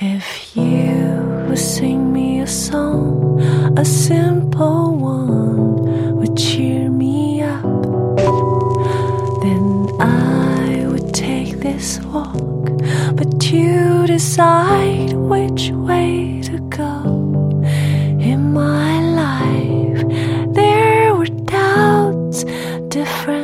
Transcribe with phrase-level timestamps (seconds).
[0.00, 3.40] If you would sing me a song,
[3.76, 7.62] a simple one would cheer me up,
[9.42, 12.66] then I would take this walk.
[13.14, 16.94] But you decide which way to go.
[18.20, 20.00] In my life,
[20.54, 22.44] there were doubts,
[22.88, 23.37] different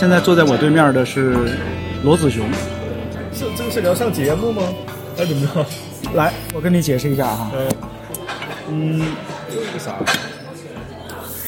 [0.00, 1.36] 现在坐在我对面的是
[2.02, 2.42] 罗子雄。
[3.34, 4.62] 是这个是聊上节目吗？
[5.14, 5.66] 还是怎么着？
[6.14, 7.50] 来，我跟你解释一下哈。
[7.54, 7.68] 嗯，
[8.70, 9.02] 嗯，
[9.50, 9.96] 这是啥？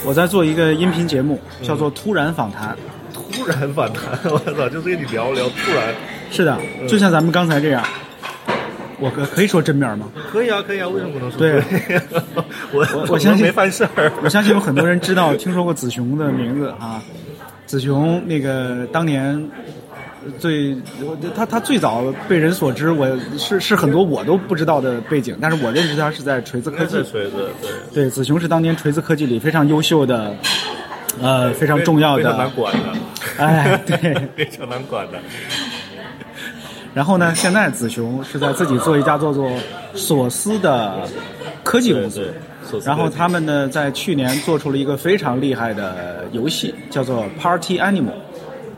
[0.05, 2.77] 我在做一个音频节目，叫做《突然访谈》。
[3.35, 4.69] 突然访谈， 我操！
[4.69, 5.95] 就是跟你聊聊，突然
[6.31, 6.55] 是的，
[6.87, 7.83] 就像咱们刚才这样。
[8.99, 10.11] 我可可以说真名吗？
[10.31, 11.39] 可以啊，可以啊，为什么不能说？
[11.39, 11.63] 对
[12.71, 14.13] 我我我相信没犯事儿。
[14.23, 17.03] 我相信有很多人知道、听说过子雄的名字啊。
[17.67, 19.51] 子雄那个当年
[20.39, 27.03] 最我他他最早被人所知，我是是很多我都不知道的背景，但是我认识他是在锤子科技。
[27.03, 27.49] 锤子，
[27.93, 30.35] 对，对，子雄是当年锤子科技里非常优秀的，
[31.21, 32.51] 呃，非常重要非常难。
[32.51, 32.93] 管的，
[33.39, 34.15] 哎，对。
[34.37, 35.19] 非常难管的。
[36.95, 39.51] 然后呢，现在子雄是在自己做一家叫做
[39.95, 41.09] 索斯的
[41.65, 42.33] 科技公司。
[42.81, 48.13] 然后他们呢，在去年做出了一个非常厉害的游戏，叫做 Party Animal，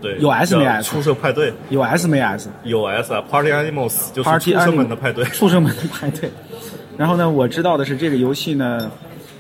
[0.00, 2.50] 对，有 S 没叫 S 畜生派对有 S 没 S？
[2.64, 5.24] 有 S 啊，Party Animals 就是生 Animal 们的派对。
[5.26, 6.30] 畜生们的派对。
[6.96, 8.90] 然后呢，我知道的是这个游戏呢，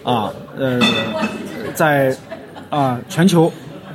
[0.02, 0.80] 啊，呃，
[1.74, 2.16] 在
[2.70, 3.52] 啊全球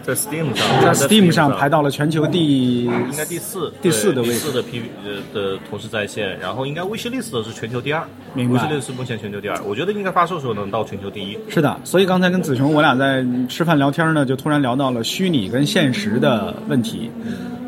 [0.09, 11.37] 在 Steam 上，在 Steam 上上排到了全球第应该第四，第四的位置第四的 P 呃的同时在线，然后应该 Wishlist 是全球第二，明白 Wishlist 是目前全球第二，我觉得应该发售时候能到全球第一。
[11.47, 17.11] 是的，所以刚才跟子雄我俩在吃饭聊天呢，就突然聊到了虚拟跟现实的问题。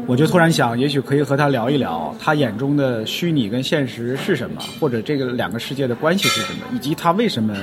[0.07, 7.56] 我就突然想，也许可以和他聊一聊，他眼中的虚拟跟现实是什么，或者这个两个世界的关系是什么，以及他为什么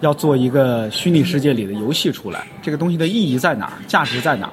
[0.00, 4.52] 要做一个虚拟世界里的游戏出来，这个东西的意义在哪儿，价值在哪儿？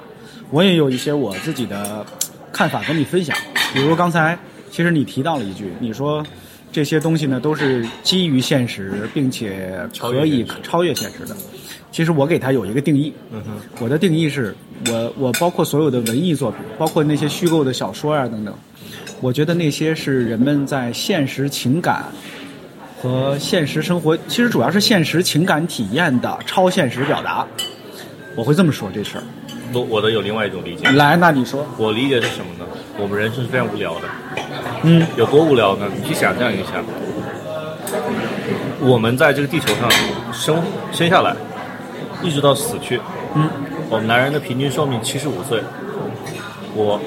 [0.49, 2.05] 我也有一些我自己的
[2.51, 3.35] 看法跟你分享。
[3.73, 4.37] 比如刚才，
[4.71, 6.25] 其实你提到了一句，你说
[6.71, 11.35] 这些东西呢都是基于现实，并且可以超越现实的。
[11.91, 13.43] 其实我给它有一个定义，嗯，
[13.79, 14.55] 我的定义是
[14.87, 18.53] 我我包括所有的文艺作品，包括那些虚构的小说啊等等，
[19.21, 22.05] 我觉得那些是人们在现实情感
[23.03, 27.45] 和现实生活，其实主要是现实情感体验的超现实表达。
[28.33, 29.23] 我会这么说这事儿。
[29.73, 32.65] 我我的有另外一种理解，来，那你说，我理解是什么呢？
[32.97, 34.01] 我们人生是非常无聊的，
[34.83, 35.85] 嗯，有多无聊呢？
[35.93, 36.81] 你去想象一下，
[38.79, 39.91] 我们在这个地球上
[40.31, 40.63] 生
[40.93, 41.35] 生下来，
[42.21, 43.01] 一直到死去，
[43.35, 43.49] 嗯，
[43.89, 45.61] 我们男人的平均寿命七十五岁，
[46.73, 46.97] 我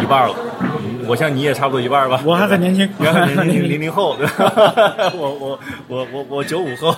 [0.00, 2.20] 一半了，嗯我像你也差不多一半吧？
[2.24, 4.52] 我还很年轻，零 零零零后，对吧？
[5.14, 5.58] 我我
[5.88, 6.94] 我我我九五后，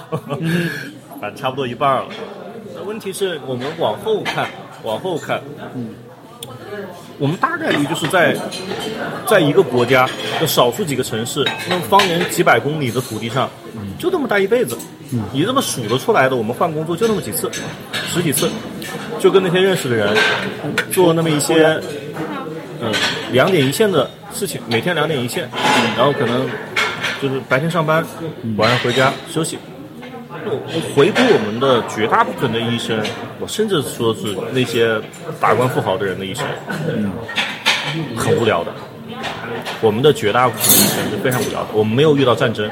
[1.21, 2.07] 反正差不多一半了。
[2.75, 4.47] 那问题是我们往后看，
[4.83, 5.41] 往后看，
[5.75, 5.91] 嗯，
[7.19, 8.35] 我们大概率就是在
[9.27, 10.09] 在一个国家
[10.41, 13.51] 的少数几个城市，那方圆几百公里的土地上，
[13.99, 14.77] 就这么待一辈子。
[15.33, 17.51] 你这么数得出来的，我们换工作就那么几次，
[17.93, 18.49] 十几次，
[19.19, 20.15] 就跟那些认识的人
[20.93, 21.81] 做那么一些，
[22.81, 22.93] 嗯，
[23.33, 25.49] 两点一线的事情，每天两点一线，
[25.97, 26.49] 然后可能
[27.21, 28.05] 就是白天上班，
[28.57, 29.59] 晚上回家休息。
[30.95, 32.99] 回顾我们的绝大部分的医生，
[33.41, 34.99] 我甚至说是那些
[35.41, 36.47] 达官富豪的人的医生，
[36.89, 37.11] 嗯，
[38.17, 38.73] 很无聊的。
[39.81, 41.69] 我们的绝大部分的一生是非常无聊的。
[41.73, 42.71] 我们没有遇到战争，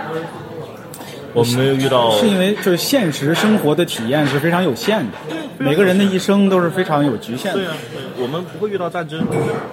[1.36, 7.58] 我们没有遇到是因为就是现实生活的体验是非常有限的，每个人的一生都是非常有局限的。
[7.58, 9.22] 对啊，对我们不会遇到战争，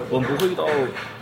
[0.10, 0.66] 我们不会遇到，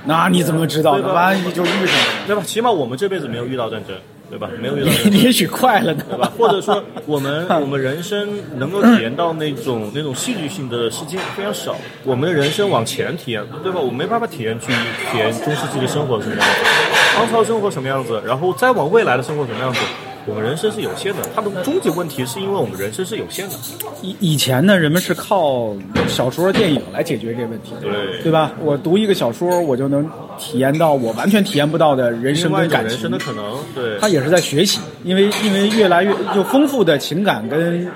[0.06, 2.42] 那你怎么知道万一就遇上了，对吧？
[2.44, 3.96] 起码我们这辈子没有遇到战争，
[4.32, 4.50] 对吧？
[4.60, 4.92] 没有遇到。
[5.16, 6.32] 也许快了呢，对吧？
[6.36, 8.28] 或者说，我们 我们人生
[8.58, 11.76] 能够体验到那种那种戏剧性的事件非常少。
[12.04, 13.80] 我们的人生往前体验，对吧？
[13.80, 14.72] 我没办法体验去
[15.12, 16.60] 体验中世纪的生活是什么样子，
[17.16, 19.80] 唐朝生活什么样子，然后再往未来的生活什么样子。
[20.28, 23.56] 我们人生是有限的，它的终极问题是因为我们人生是有限的。
[24.02, 25.76] 以以前呢，人们是靠
[26.08, 28.52] 小说、电影来解决这个问题，对对吧？
[28.62, 30.08] 我读一个小说，我就能
[30.38, 33.18] 体验到我完全体验不到的人生跟感情人生的。
[33.18, 37.90] 可能，对，他也是在学习，因为因为越来越就丰富的情感跟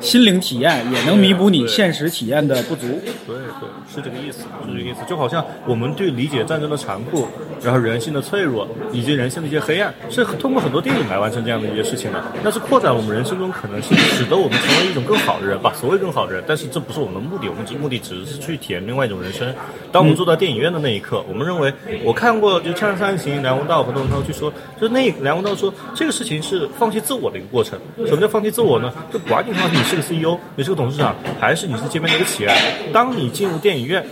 [0.00, 2.86] 心灵体验，也能弥补你现实体验的不足。
[3.26, 5.00] 对对，是这个意思，是这个意思。
[5.08, 7.28] 就好像我们对理解战争的残酷，
[7.62, 12.22] 然后人性的脆弱，以及人性的一些黑暗，是通过很多电影来完成这样的一些事情的。
[12.42, 16.42] 那是扩展我们人生中可能性，使得我们成为一种更好的人吧，所谓更好的人。
[16.46, 19.54] 但是这不是我们的目的，我们只目的只是去体验另外一种人生。
[19.92, 21.72] 当我们坐到电影院的那一刻，我们认为
[22.02, 27.78] 我看过就《锵锵三人行》，梁文道和窦文涛去说，就那梁文道说这个事情是放弃自我的一个过程。
[28.06, 28.92] 什么叫放弃自我呢？
[29.12, 32.50] 就不管你你是个 CEO，你是个董事长，还是你是街边的一个企业，
[32.92, 34.04] 当你进入电影院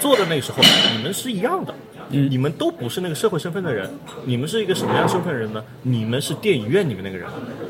[0.00, 0.62] 坐的那个时候，
[0.96, 1.74] 你们是一样的。
[2.10, 3.90] 你们都不是那个社会身份的人，
[4.24, 5.64] 你们是一个什么样身份的人呢？
[5.82, 7.26] 你们是电影院里面那个人，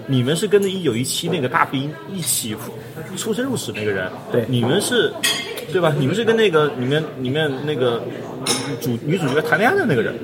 [0.07, 2.55] 你们是跟着一九一七那个大兵一起
[3.17, 5.11] 出生入死那个人，对你们是，
[5.73, 5.95] 对吧？
[5.97, 8.03] 你们是跟那个里面里面那个
[8.83, 10.15] 主女主角谈恋爱的那个人，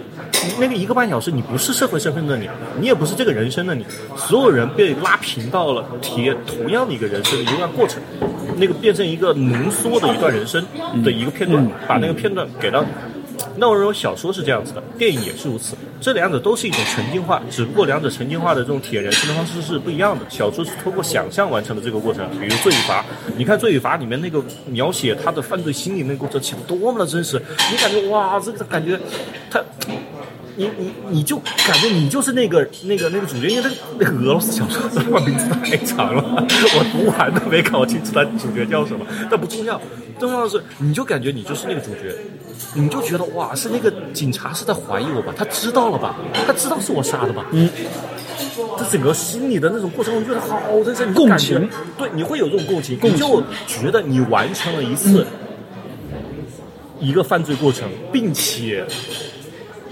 [0.59, 2.49] 那个一个半小时，你不是社会身份的你，
[2.81, 3.85] 你也不是这个人生的你，
[4.17, 8.03] 所有人被拉平到了体验同样的一个人生的一段过程，
[8.57, 10.65] 那个变成一个浓缩的一段人生
[11.03, 12.89] 的一个片段，把那个片段给到你。
[13.57, 15.77] 那我认为小说是这样子的，电影也是如此。
[16.01, 20.25] 这两者都是一种沉浸化，只不过两者沉浸化的这种体验人生的方式是不一样的。
[20.31, 23.03] 小说是通过想象完成的这个过程，比如《罪与罚》，
[23.37, 28.99] 你看《罪与罚》里面那个描写他的犯罪心理那个过程，写的多么的真实，你感觉哇，这个感觉
[29.51, 29.63] 他。
[30.57, 39.81] 你你你就感觉你就是那个那个那个主角，因为那那个俄罗斯小说他妈名字太长了，我读完都没搞清楚他主角叫什么，但不重要，
[40.19, 42.15] 重要的是你就感觉你就是那个主角，
[42.75, 45.33] 你就觉得哇，是那个警察是在怀疑我吧？
[45.37, 46.17] 他知道了吧？
[46.47, 47.45] 他知道是我杀的吧？
[47.53, 47.69] 嗯，
[48.79, 51.69] 这整个心理的那种过程，我觉得好真实，共情，
[51.99, 55.27] 对，你会有这种共情，你就觉得你完成了一次
[56.99, 58.85] 一个犯罪过程，并且。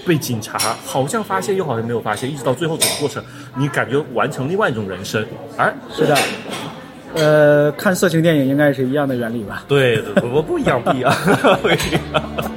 [0.07, 0.57] 被警察
[0.87, 3.23] 好像发现，又好像没有发现，一直到最后整个过程，
[3.55, 5.23] 你感觉完成另外一种人生。
[5.55, 6.17] 而是的，
[7.15, 9.65] 呃，看色情电影应该是一样的原理吧？
[9.69, 11.15] 对对，不不一样，不一样，
[11.61, 12.01] 不一样，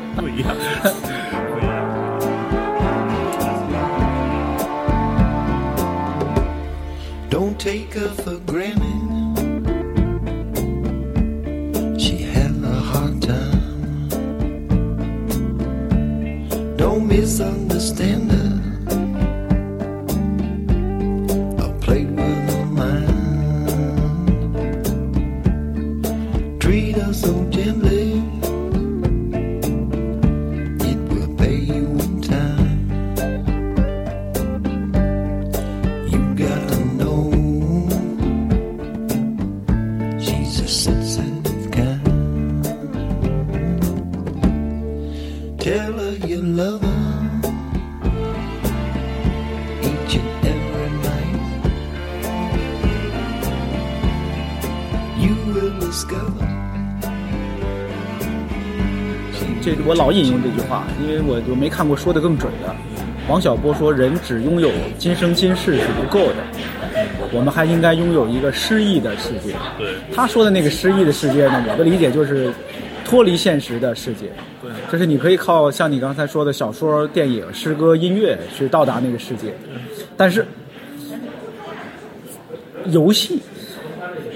[7.61, 8.81] take her for granted.
[12.01, 14.09] She had a hard time.
[16.75, 18.50] Don't misunderstand her.
[60.11, 62.75] 老引用这句话，因为我就没看过说的更准的。
[63.29, 66.35] 王小波说：“人只拥有今生今世是不够的，
[67.31, 72.51] 我们还应该拥有一个诗意的世界。”对他说的那个诗意的世界呢，我的理解就是
[73.05, 74.25] 脱离现实的世界。
[74.61, 79.53] 对就是你可以靠像你刚才说的小说、电影、诗歌、音乐去到达那个世界，
[80.17, 80.45] 但是
[82.87, 83.39] 游戏，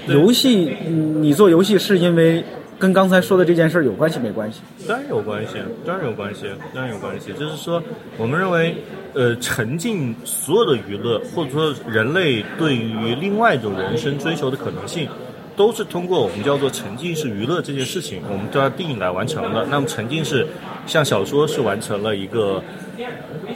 [0.08, 2.42] 游戏，嗯你做游戏是因为
[2.78, 4.60] 跟刚才说的这件事儿有关系没关系？
[4.86, 5.54] 当然有关系，
[5.86, 7.32] 当然有关系，当然有关系。
[7.32, 7.82] 就是说，
[8.18, 8.76] 我们认为，
[9.14, 15.08] 呃，沉浸所有的娱乐，或者说人类对于另外一种人生追求的可能性，
[15.56, 19.66] 都是通过我们叫做沉浸式娱乐这件事情，我们都要定义来完成的。
[19.70, 20.46] 那么沉浸式，
[20.86, 22.62] 像小说是完成了一个，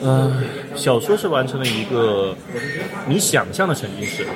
[0.01, 0.43] 呃，
[0.75, 2.35] 小说是完成了一个
[3.07, 4.27] 你想象的沉浸式。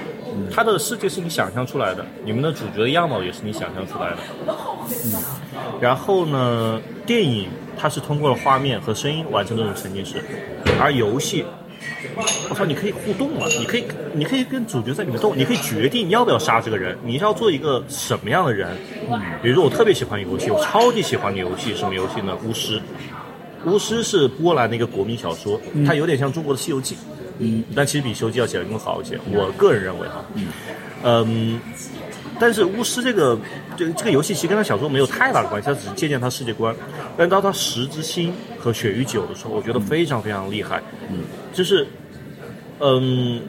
[0.52, 4.16] 它的世界是你想象出来的，你们的主角的样貌也是你想象出来的。
[5.04, 5.14] 嗯
[5.80, 10.16] 然后呢，电影它是通过了画面和声音完成这种沉浸式，
[10.80, 11.44] 而游戏，
[12.50, 18.76] 我操，你可以互动啊，你可以你可以跟主角在里面动，你可以决定要不要杀这个人，你是要做一个什么样的人。
[19.11, 22.37] 嗯，比如说我特别喜欢游戏，我超级喜欢的游戏，什么游戏呢？
[22.44, 22.80] 巫师。
[23.66, 26.94] 巫师是波兰的一个国民小说，它有点像中国的《西游记》，
[27.38, 29.18] 嗯，但其实比《西游记》要写的更好一些。
[29.32, 30.23] 我个人认为哈，
[31.02, 31.58] 嗯，
[32.38, 33.38] 但是巫师这个
[33.76, 36.74] 这这个游戏其实跟他小说没有太大的关系，他只是借鉴他世界观。
[37.16, 40.82] 但到他十之心和血与酒的时候，我觉得非常非常厉害。
[41.10, 41.20] 嗯，
[41.52, 41.86] 就是，
[42.80, 43.40] 嗯，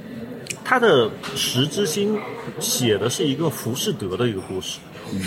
[0.63, 2.17] 他的十之心
[2.59, 4.79] 写的是一个浮士德的一个故事。
[5.11, 5.21] 嗯，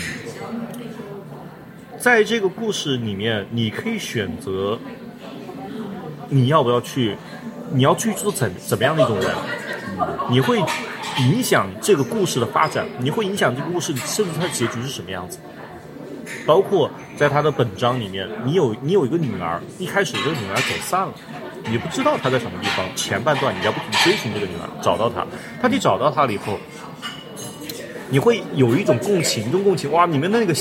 [1.97, 4.79] 在这个故事里面，你可以选择
[6.29, 7.17] 你要不要去，
[7.73, 9.29] 你要去做怎怎么样的一种人，
[10.29, 10.59] 你会
[11.19, 15.39] 影响这个故事的发展，你会影响这个故事甚至它的结局是什么样子。
[16.45, 21.13] 包括在他的本章里面，你有你有一个女儿，一开始这个女儿走散了，
[21.69, 22.85] 你不知道她在什么地方。
[22.95, 25.25] 前半段你要不停追寻这个女儿，找到她，
[25.61, 26.57] 当你找到她了以后，
[28.09, 29.91] 你会有一种共情，一种共情。
[29.91, 30.53] 哇，里面的那个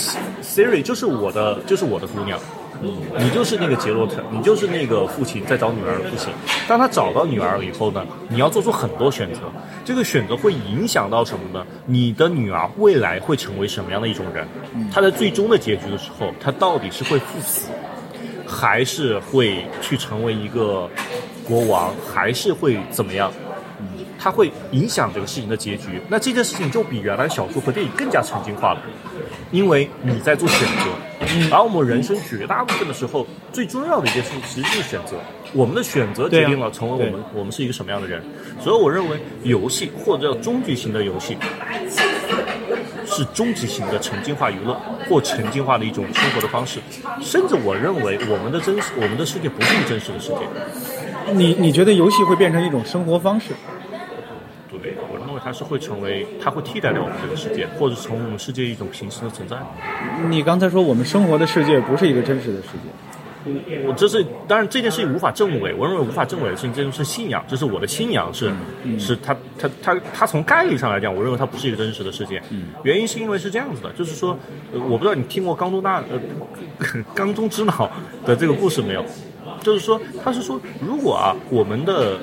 [0.43, 2.39] Siri 就是我的，就是我的姑娘，
[2.81, 6.29] 你就是那个杰洛特，你就是那个父亲在找女儿的父亲。
[6.69, 9.41] 当他找到女儿了以后呢，你要做出很多选择，
[9.85, 11.67] 这个选择会影响到什么呢？
[11.87, 14.47] 你的女儿未来会成为什么样的一种人？
[14.93, 17.69] 她在最终的结局的时候，她到底是会赴死，
[18.47, 20.89] 还是会去成为一个
[21.45, 23.33] 国王，还是会怎么样？
[24.21, 26.01] 它会影响这个事情的结局。
[26.09, 28.81] 那这件事情就比原来小说和电影更加沉浸化了，
[29.51, 35.17] 因为你在做选择，而我们人生绝大部分的时候，最重要的一件事情其实就是选择。
[35.55, 38.23] 我们的选择决定了成为我们我们是一个什么样的人。
[38.61, 41.37] 所以我认为，游戏或者叫终极型的游戏，
[43.07, 46.81] 是终极型的沉浸化娱乐或沉浸化的一种生活的方式。
[47.23, 51.33] 甚至我认为，我们的真实，我们的世界不是真实的世界。
[51.33, 53.49] 你你觉得游戏会变成一种生活方式？
[54.71, 54.95] 对，
[55.49, 59.57] 它是会成为，它会替代掉我们这个世界，或者从我们世界一种平行的存在。
[60.29, 63.87] 你刚才说我们生活的世界不是一个真实的世界。
[63.87, 68.53] 我这是当然这件事情无法证伪，我认为无法证伪的事情，这就是信仰，这是我的信仰，是
[68.99, 72.43] 是它它它它从概率上来讲，我认为它不是一个真实的世界。
[72.83, 74.39] 原因是因为是这样子的，就是说，
[74.75, 77.91] 呃我不知道你听过缸中大呃缸中之脑
[78.27, 79.03] 的这个故事没有？
[79.69, 82.17] 就是说，他是说，如果啊，我们的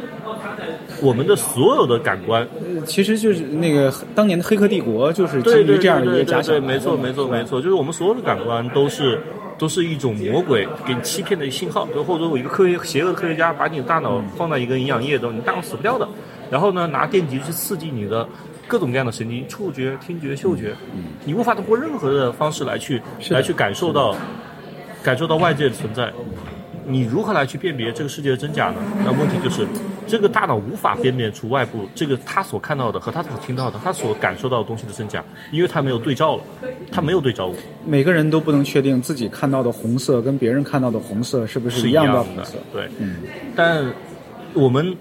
[0.99, 2.47] 我们的所有的感官
[2.87, 9.21] 其实就是那个当年的《黑客帝国》就是基于这样的一对对对，个假想，没错没错没错，就是我们所有的感官都是
[9.59, 16.07] 都是一种魔鬼给你欺骗的信号，就或者我一个科学邪恶的科学家把你的大脑放在一个营养液中，你大脑死不掉的，
[16.49, 18.27] 然后呢拿电极去刺激你的。
[18.67, 20.73] 各种各样的神经，触觉、听觉、嗅觉，
[21.23, 22.99] 你无法通过任何的方式来去
[23.29, 24.15] 来去感受到
[25.03, 26.11] 感受到外界的存在。
[26.87, 28.75] 你如何来去辨别这个世界的真假呢？
[29.03, 29.65] 那问题就是，
[30.07, 36.43] 这个大脑无法辨别出外部这个他所看到的和他所听到的、他所感受到的东西的真假，因为他没有对照了，
[36.91, 42.53] 他没有对照物，每个人都不能确定自己看到的红色跟别人看到的红色是不是一样的红色。。
[42.71, 43.17] 对，嗯
[43.55, 43.83] 但
[44.53, 44.95] 我们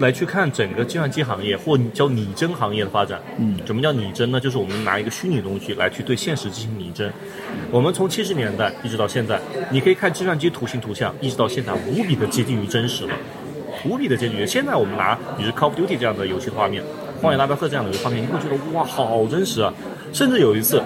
[0.00, 3.20] 来去看整个计算机行业或叫拟真行业的发展。
[3.38, 4.40] 嗯什么叫拟真呢？
[4.40, 7.12] 就是我们拿一个虚拟的东西来去对现实进行拟真。
[7.70, 9.38] 我们从七十年代一直到现在，
[9.70, 13.14] 你可以看计算机图形图像，一直到现在无比的接近于真实了，
[13.84, 14.46] 无比的接近于。
[14.46, 16.82] 现在我们拿比如 Call of Duty 这样的游戏的画面，
[17.22, 19.72] 《荒野大镖客》这样的游戏画面，你会觉得哇，好真实啊！
[20.12, 20.82] 甚至有一次，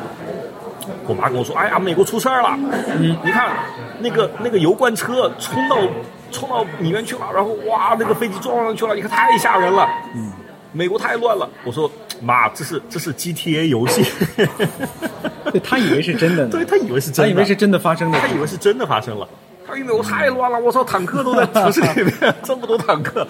[1.07, 2.59] 我妈跟我说：“哎呀，美国出事儿了！
[3.01, 3.57] 嗯，你看
[4.01, 5.79] 那个那个油罐车冲到
[6.35, 9.89] 冲到里面去了，然后哇，那个飞机撞上去了，你看太吓人了。
[10.15, 10.33] 嗯，
[10.73, 14.05] 美国太乱了。”我说：“妈，这是这是 GTA 游戏。
[15.53, 19.29] 对他以为是真的呢， 对他以为是真的，他以为是真的发生的，他以为是真的发生了。
[19.67, 23.27] 他以为我太乱了，我操，坦克都在城市里面，这么多坦克。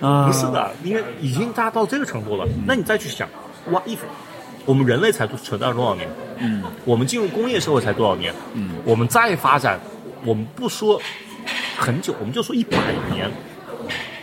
[0.00, 2.46] 啊，不是的，因为已经大到这个程度了。
[2.66, 3.28] 那你再去想
[3.68, 3.98] ，what if
[4.64, 6.08] 我们人类才存在了多少年？
[6.38, 8.32] 嗯，我们进入工业社会才多少年？
[8.54, 9.78] 嗯，我们再发展，
[10.24, 11.00] 我们不说
[11.76, 12.76] 很久，我们就说一百
[13.12, 13.30] 年，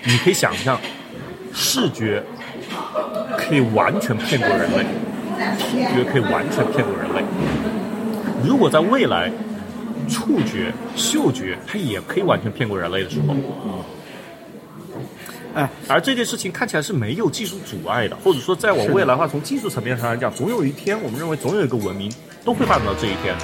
[0.04, 0.80] 你可以想象，
[1.54, 2.24] 视觉
[3.38, 4.86] 可以完全骗过人类，
[5.58, 7.24] 听觉可以完全骗过人类。
[8.46, 9.32] 如果在未来，
[10.08, 13.36] 触觉、嗅觉它也可以完全骗过人类的时候，
[15.56, 22.14] 哎，而这件事情看起来是没有技术阻碍的，或者说在我未来的话，从技术层面上来讲，总有一天，我们认为总有一个文明
[22.46, 23.36] 都会发展到这一天。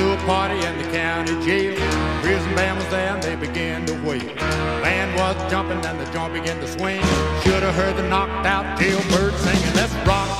[0.00, 1.76] To a party in the county jail.
[2.22, 4.34] Prison band was there and they began to wail.
[4.82, 7.02] Band was jumping and the joint began to swing.
[7.42, 10.30] Should have heard the knocked out jailbird singing, let's rock.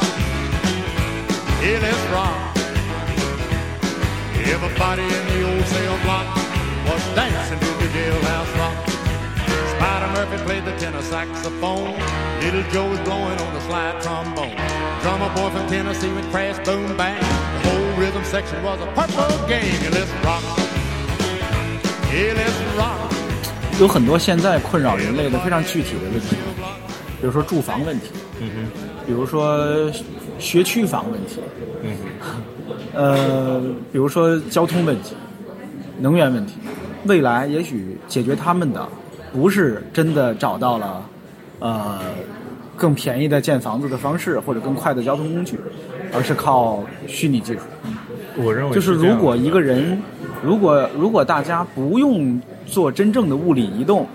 [1.61, 2.40] Yeah, let's rock.
[4.55, 6.26] Everybody in the old cell block
[6.88, 8.79] was dancing to the jailhouse rock.
[9.76, 11.93] Spider Murphy played the tenor saxophone.
[12.40, 14.57] Little Joe was blowing on the slide trombone.
[15.02, 17.79] Drummer boy from Tennessee went crash, boom, bang.
[23.81, 26.37] 有很多现在困扰人类的非常具体的问题，
[27.21, 28.71] 比如说住房问题，嗯哼，
[29.07, 29.90] 比如说
[30.38, 31.40] 学区房问题，
[31.83, 31.97] 嗯
[32.93, 35.14] 呃，比如说交通问题、
[35.99, 36.55] 能源问题，
[37.05, 38.87] 未来也许解决他们的
[39.33, 41.07] 不是真的找到了
[41.61, 42.00] 呃
[42.76, 45.59] 更便宜的建房子的方式或者更快的交通工具，
[46.12, 47.61] 而是靠虚拟技术。
[48.37, 50.00] 我认为就是如果一个人，
[50.42, 54.06] 如果如果大家不用做真正的物理移动，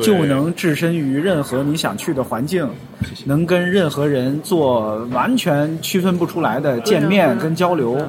[0.00, 2.68] 就能置身于任何你想去的环境，
[3.24, 8.00] 能跟任何人做完全区分不出来的见面跟交流。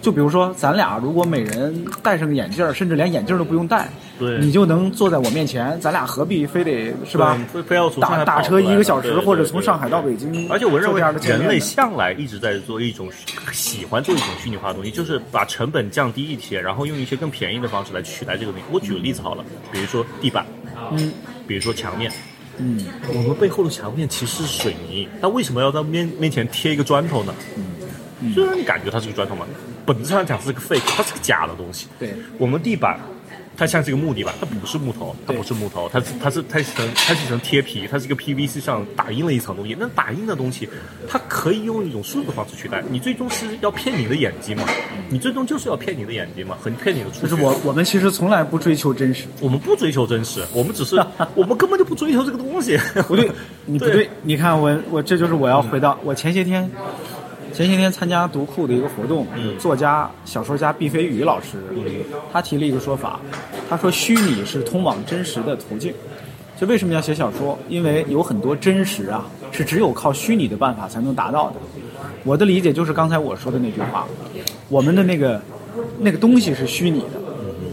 [0.00, 3.88] 就比如说，咱俩如果每人戴上个眼镜儿，甚至连眼镜儿都不用戴，
[4.18, 7.38] 对你就能坐在我面前，咱俩何必非得是吧？
[7.52, 13.08] 非非要从上打海打车一个小时，或者从上海到北京，而且我认为人类向来一直在做一种
[13.52, 18.66] 喜欢做一种虚拟化的东西，就是把成本降低一些，然后用一些更便宜的方式来取代这个东西。
[18.70, 20.46] 我举个例子好了，比如说地板，
[20.92, 21.12] 嗯，
[21.46, 22.10] 比如说墙面，
[22.58, 27.34] 嗯，我们背后的墙面其实是水泥，它为什么要在面面前贴一个砖头呢？
[28.22, 29.46] 嗯，虽然你感觉它是个砖头嘛，
[29.86, 31.86] 本质上讲是个 fake，它是个假的东西。
[31.98, 32.98] 对，我们地板，
[33.56, 39.76] 它像是一个木地板，它不是木头，它不是木头，它是它是它是一层它是一层贴皮，它是一个 PVC 上打印了一层东西。
[39.78, 40.68] 那打印的东西，
[41.08, 42.82] 它可以用一种数字方式取代。
[42.88, 44.64] 你最终是要骗你的眼睛嘛？
[45.08, 47.10] 你最终就是要骗你的眼睛嘛，很骗你的。
[47.10, 49.24] 就是我我们其实从来不追求真实。
[49.40, 50.96] 我们不追求真实，我们只是
[51.34, 52.78] 我们根本就不追求这个东西。
[53.06, 53.30] 不对，
[53.66, 56.70] 你不对， 你看我我这就是我要回到我前些天
[57.52, 61.58] 前些天参加读库的一个活动，嗯作家小说家毕飞宇老师，
[62.32, 63.20] 他提了一个说法，
[63.68, 65.92] 他说虚拟是通往真实的途径。
[66.58, 67.58] 就为什么要写小说？
[67.68, 71.56] 因为有很多真实啊，是只有靠虚拟的办法才能达到的。
[72.22, 74.06] 我的理解就是刚才我说的那句话，
[74.68, 75.40] 我们的那个
[75.98, 77.20] 那个东西是虚拟的，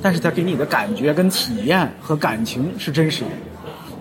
[0.02, 3.30] 但是它给你的感觉跟体验和感情是真实的。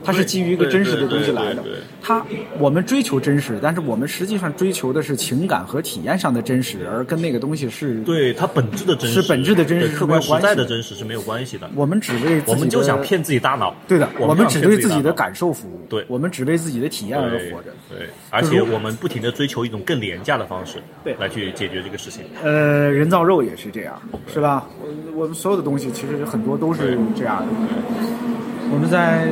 [0.07, 1.63] 它是基于一个真实的东西来的。
[2.01, 2.25] 它
[2.59, 11.69] 我们追求真实，但是我们实际上追求的是情感和体验上的真实，而跟那个东西是，对它本质的真实是本质的真实客观实是没有关系的在的真实是没有关系的。
[11.75, 13.75] 我们只为我们就想骗自己大脑。
[13.89, 17.75] 对的，我我们只为自己的感受服务，对我们只为自己的体验而活着。
[17.91, 22.23] 对，而且我们不停的追求一种更廉价的方式，对来去解决这个事情。
[22.45, 24.01] 呃，人造肉也是这样，
[24.33, 24.69] 是吧？
[24.81, 28.36] 我我们所有的东西其实很多都是这样的。
[28.71, 29.29] 我们在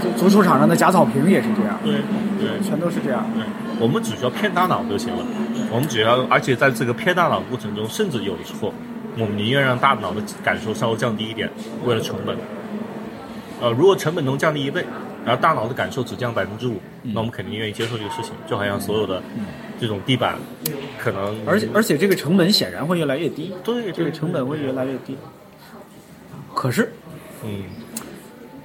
[0.00, 1.94] 足足球场上的假草坪也是这样，对
[2.38, 3.24] 对全都是这样。
[3.34, 3.44] 对，
[3.78, 5.24] 我们只需要骗大脑就行了。
[5.72, 8.72] 我们只要，而且在这个骗大脑过程中，甚至有的时候，
[9.18, 11.48] 我们宁愿让大脑的感受稍微降低一点，
[11.84, 12.36] 为了成本。
[13.60, 14.84] 呃，如果成本能降低一倍，
[15.24, 18.32] 然后大脑的感受只降百分之五，那我们肯定愿意接受这个事情。
[18.48, 19.22] 就好像所有的
[19.78, 20.36] 这种地板，
[20.98, 25.16] 可能而且而且这个成本显然会越来越低，对这个成本会越来越低。
[26.54, 26.90] 可是
[27.44, 27.64] 嗯，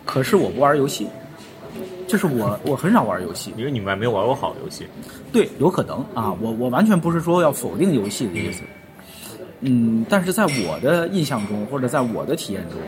[0.05, 1.07] 可是我不玩游戏，
[2.07, 3.51] 就是我我很少玩游戏。
[3.57, 4.85] 因为你们还没有玩过好游戏。
[5.33, 8.61] 对，有可能啊，我我完全不是说要否定游戏的意思。
[9.61, 12.79] 嗯，但是在我的印象中，或者在我的体验中，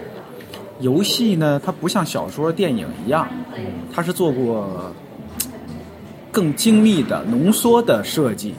[0.79, 3.27] 游戏呢，它不像小说、电影一样，
[3.93, 4.93] 它是做过
[6.31, 8.53] 更精密的浓缩的设计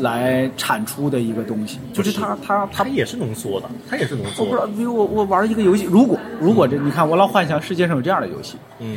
[0.00, 4.50] 来产出的一个东西，就是它它它它也是浓缩的，它也是浓缩的。
[4.50, 8.96] 我不知道，比如我我玩一个游戏，如果如果这你看，我老幻想世界上有这样的游戏，嗯，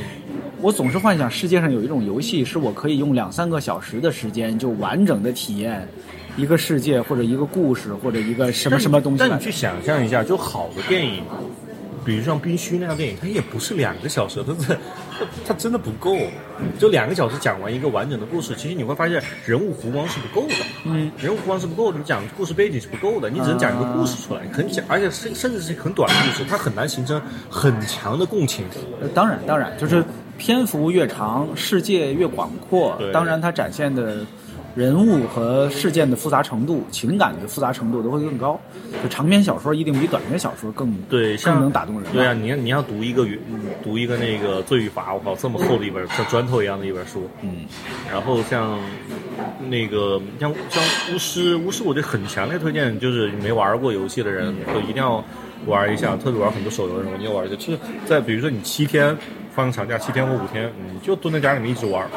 [0.62, 5.88] 我总是幻想世界上有一种游戏，是我可以用两三个小时的时间就完整的体验
[6.36, 11.24] 一个世界或者一个故事或者一个什么什么东西来但你去想象一下，就好的电影，
[12.04, 14.78] 比如像《冰虚》那样电影，它也不是两个小时，它是
[15.26, 16.18] 它它真的不够。
[16.80, 20.56] 就两个小时讲完一个完整的故事，其实你会发现人物弧光是不够的。
[20.86, 28.66] 嗯，人物弧光是不够的，你讲故事背景是不够的，你只能讲一个故事出来，很讲，而且甚甚至是很短的故事，它很难形成很强的共情。
[29.02, 30.04] 呃当然，当然，就是
[30.38, 34.18] 篇幅越长，世界越广阔，当然它展现的
[34.76, 38.60] 人物和事件的复杂程度、情感的复杂程度都会更高。
[39.04, 42.12] 就长篇小说一定比短篇小说更对，像更能打动人。
[42.12, 43.40] 对啊，，你要你要读一个语
[43.84, 47.30] 读一个那个《罪与罚》，我靠，这么厚的一本像砖头一样的一本书。
[47.42, 47.66] 嗯，
[48.12, 48.80] 然后像
[49.70, 50.84] 那个像像
[51.14, 55.24] 巫师，巫师我就很强烈推荐，就是没玩过游戏的人，就一定要
[55.68, 57.56] 玩一下，特别玩很多手游的人，我一定要玩一下。
[57.56, 59.16] 就是在比如说你七天
[59.52, 62.08] 放个长假，七天或五天，你就蹲在家里面一直玩。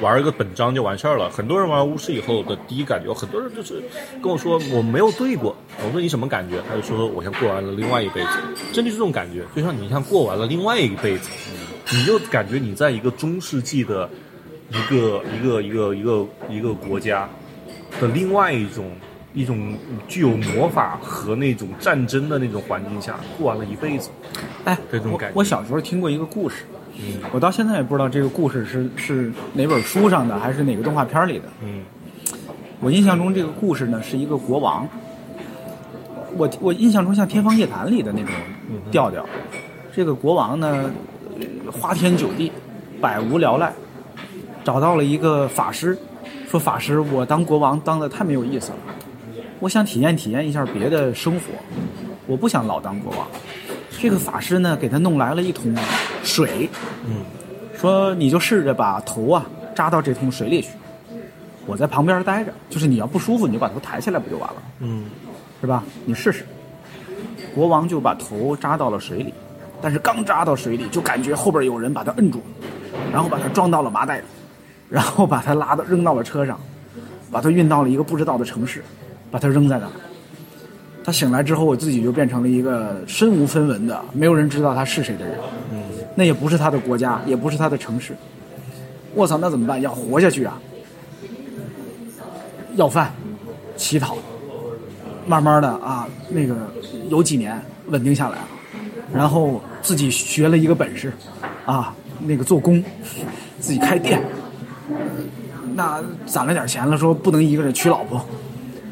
[0.00, 1.28] 玩一个本章就完事儿了。
[1.30, 3.82] 很多人玩巫师以后的第一感觉，很多人就是
[4.22, 5.56] 跟我说我没有对过。
[5.84, 6.62] 我说你什么感觉？
[6.68, 8.28] 他就说我像过完了另外一辈子，
[8.72, 11.30] 真的是这种感觉，就像你像过完了另外一辈子，
[11.92, 14.08] 你就感觉你在一个中世纪的
[14.70, 17.28] 一个一个一个一个一个国家
[18.00, 18.90] 的另外一种
[19.34, 19.76] 一种
[20.08, 24.10] 具有魔法和那种战争的那种环境下过完了一辈子。
[24.64, 26.64] 哎，我这种感觉我小时候听过一个故事，
[27.00, 31.44] 嗯我到现在也不知道这个故事是是哪本书上的，还是哪个动画片里的。
[31.62, 31.82] 嗯
[32.80, 34.88] 我印象中这个故事呢是一个国王，
[36.36, 38.32] 我我印象中像《天方夜谭》里的那种
[38.90, 39.24] 调调。
[39.92, 40.88] 这个国王呢，
[41.40, 42.52] 呃花天酒地，
[43.00, 43.72] 百无聊赖，
[44.62, 45.98] 找到了一个法师，
[46.48, 48.78] 说法师，我当国王当的太没有意思了，
[49.58, 51.46] 我想体验体验一下别的生活，
[52.28, 53.26] 我不想老当国王。
[54.00, 55.74] 这个法师呢，给他弄来了一桶
[56.22, 56.68] 水，
[57.06, 57.24] 嗯，
[57.76, 60.68] 说你就试着把头啊扎到这桶水里去，
[61.66, 65.04] 我在旁边待着，就是你要不舒服你就把头抬起来不就完了，嗯，
[65.60, 65.82] 是吧？
[66.04, 66.44] 你试试。
[67.54, 69.34] 国王就把头扎到了水里，
[69.80, 72.40] 但是刚扎到水里，就感觉后边有人把他摁住，
[73.12, 74.24] 然后把他装到了麻袋里，
[74.88, 76.60] 然后把他拉到扔到了车上，
[77.32, 78.82] 把他运到了一个不知道的城市，
[79.30, 79.92] 把他扔在那儿。
[81.02, 85.34] 他醒来之后，我自己就变成了一个身无分文的，没有人知道他是谁的人。
[85.72, 85.77] 嗯，
[86.18, 88.12] 那也不是他的国家，也不是他的城市。
[89.14, 89.80] 我操，那怎么办？
[89.80, 90.60] 要活下去啊！
[92.74, 93.12] 要饭，
[93.76, 94.16] 乞讨，
[95.28, 96.56] 慢慢的啊，那个
[97.08, 98.48] 有几年稳定下来了，
[99.14, 101.12] 然后自己学了一个本事，
[101.64, 101.94] 啊，
[102.26, 102.82] 那个做工，
[103.60, 104.20] 自己开店，
[105.76, 108.20] 那攒了点钱了，说不能一个人娶老婆，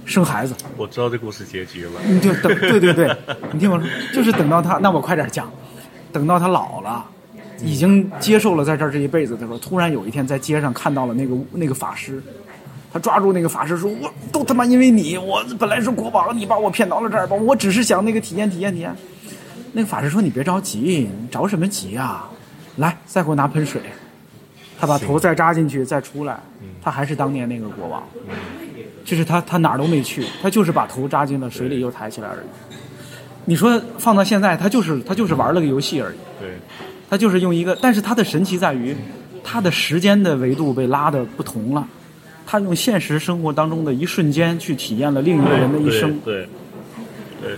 [0.05, 1.91] 生孩子，我知道这故事结局了。
[2.07, 3.13] 你就等，对对对，
[3.51, 5.51] 你听我说，就是等到他，那我快点讲，
[6.13, 7.05] 等到他老了，
[7.63, 12.23] 已经接受了在这儿这一辈子的时候，突然有一天在街上看到了那个那个法师，
[12.93, 18.95] 他抓住那个法师说：“我都他妈因为你，我本来是国王，你把我骗到了这儿吧，我只是想那个体验体验体验。”
[19.73, 22.29] 那个法师说：“你别着急，你着什么急啊？
[22.77, 23.81] 来，再给我拿盆水。”
[24.79, 26.39] 他把头再扎进去，再出来，
[26.83, 28.03] 他还是当年那个国王。
[29.07, 32.47] 就是他，他哪儿都没去，他就是把头扎进了水里又抬起来而已。
[33.47, 36.51] 你说放到现在，他就是他就是玩了个游戏而已，对，
[37.09, 38.97] 他就是用一个，但是他的神奇在于，
[39.45, 41.87] 他的时间的维度被拉的不同了，
[42.47, 46.19] 他用现实生活当中的一瞬间去体验了另一个人的一生。
[46.25, 46.49] 对，
[47.43, 47.57] 对，对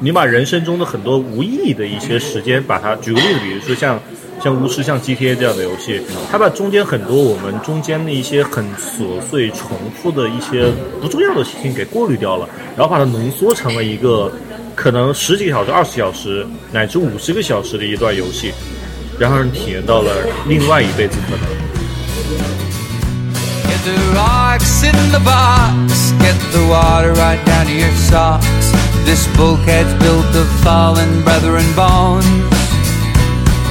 [0.00, 4.00] 你把人生中的很多无意义的一些时间，把它举个例子，比如说像
[4.42, 14.32] 像巫师、像 GTA 这样的游戏，它把中间很多我们中间的一些很琐碎、重复的一些不重要的事情给过滤掉了，然后把它浓缩成了一个
[14.75, 18.53] 可能十几个小时、二十小时乃至五十个小时的一段游戏，
[19.19, 20.11] 然后让人体验到了
[20.47, 21.41] 另外一辈子可能。
[23.67, 26.13] Get the rocks in the box.
[26.19, 28.71] Get the water right down to your socks.
[29.05, 32.25] This bulkhead's built of fallen brethren bones.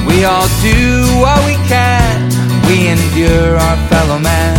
[0.07, 2.29] We all do what we can.
[2.67, 4.57] We endure our fellow man.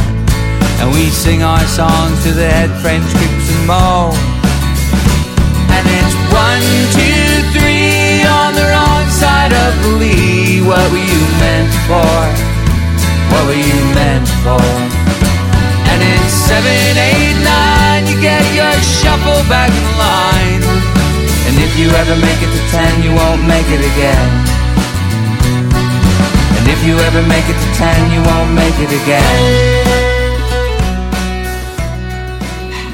[0.81, 4.32] And we sing our songs to the head French creeps and moan.
[6.33, 6.65] And it's one,
[6.97, 10.65] two, three on the wrong side of the lee.
[10.65, 12.17] What were you meant for?
[13.29, 14.65] What were you meant for?
[15.85, 20.65] And in seven, eight, nine, you get your shuffle back in line.
[21.45, 24.29] And if you ever make it to ten, you won't make it again.
[26.57, 29.37] And if you ever make it to ten, you won't make it again.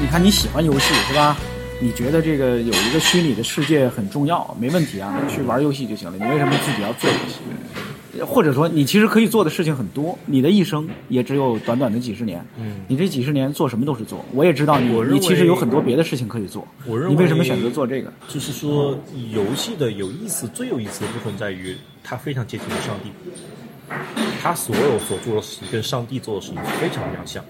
[0.01, 1.37] 你看你喜欢游戏是吧？
[1.80, 6.16] 你觉得这个有一个虚拟的世界很重要，没问题啊，去玩游戏就行了。
[6.18, 8.22] 你为什么自己要做游戏？
[8.22, 12.44] 或者说，你其实可以做的事情很多，你的一生也只有短短的几十年。
[12.58, 14.22] 嗯你这几十年做什么都是做。
[14.34, 16.66] 我也知道你你其实有很多别的事情可以做。
[16.84, 18.12] 我认为你为什么选择做这个？
[18.28, 18.98] 就是说，
[19.32, 23.10] 游戏的有意思、最有意思的部分在于，它非常接近于上帝。
[24.42, 27.44] 他所有所做的事情跟上帝做的事情非常非常像，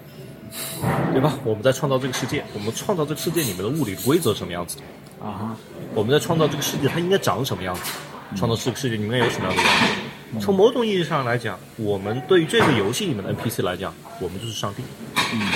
[1.13, 1.37] 对吧？
[1.43, 4.83] 我们在创造这个世界，我们创造这个世界里面的物理规则什么样子的？
[5.25, 5.57] 啊哈，
[5.93, 7.81] 我们在创造这个世界，它应该长什么样子？
[8.35, 10.41] 创造这个世界里面有什么样的人？
[10.41, 14.83] 从某种意义上来讲，我们对于这个游戏里面的 NPC 来讲，我们就是上帝。
[15.33, 15.51] 嗯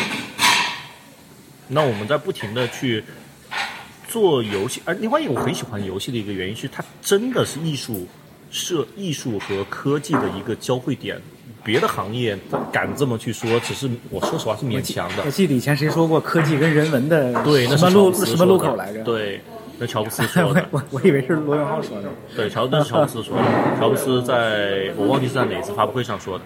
[1.67, 3.03] 那我们在不停的去
[4.07, 8.07] 做游戏，而另外一个我很喜欢游戏的一个原因是，它真的是艺术、
[8.51, 11.19] 设艺术和科技的一个交汇点。
[11.65, 12.37] 别的行业
[12.71, 15.31] 敢这么去说，只是我说实话是勉强的我。
[15.31, 19.41] 记得以前谁说过科技跟人文的对，那什么路什么路口来着？，对，
[19.79, 20.79] 那乔布斯说的 我。
[20.79, 22.09] 我我以为是罗永浩说的。
[22.35, 23.43] 对，乔那是乔布斯说的。
[23.79, 26.43] 乔布斯在我忘记是在哪次发布会上说的，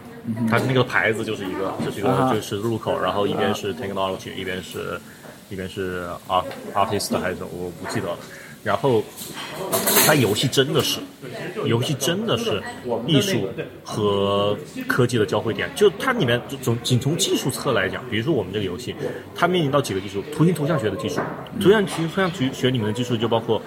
[0.50, 4.98] 他那个牌子就是一个，就是一个啊就是路口，然后一边是 technology，一边是
[5.50, 8.18] 一边是 art artist 还是我不记得了。
[8.62, 9.02] 然后，
[10.06, 11.00] 它游戏真的是，
[11.66, 12.62] 游戏真的是
[13.08, 13.48] 艺术
[13.84, 15.70] 和科技的交汇点。
[15.76, 18.94] 就它里面从仅从技术侧来讲，比如说我们这个游戏，
[19.34, 21.22] 它面临到几个技术：图形图像学的技术，
[21.60, 23.62] 图像图图像学里面的技术就包括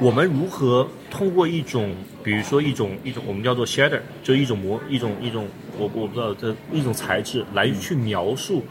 [0.00, 8.62] 我们如何通过一种，比如说一种一种我们叫做 shader，就一种模一种一种我我不知道这一种材质来去描述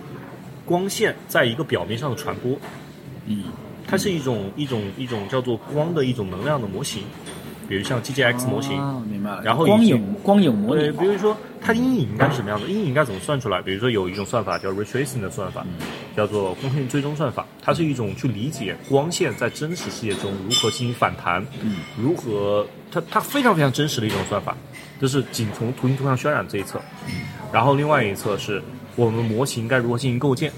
[0.64, 2.52] 光线在一个表面上的传播。
[3.26, 3.46] 嗯，
[3.88, 7.04] 它是一种一种一种叫做光的一种能量的模型。
[7.68, 9.42] 比如像 GGX 模型，啊，明白了。
[9.44, 12.68] 然后光影光影模拟对，，比如说它的阴影应该是什么样的？
[12.68, 13.60] 阴影应该怎么算出来？
[13.60, 15.66] 比如说有一种算法叫 ray tracing 的算法，
[16.16, 21.44] 叫做光线追踪算法，它是一种去理解光线在真实世界中如何进行反弹，
[21.98, 24.56] 如何它它非常非常真实的一种算法，
[25.02, 26.80] 就是仅从图形图像渲染这一侧，
[27.52, 28.62] 然后另外一侧是
[28.96, 30.52] 我们模型该如何进行构建。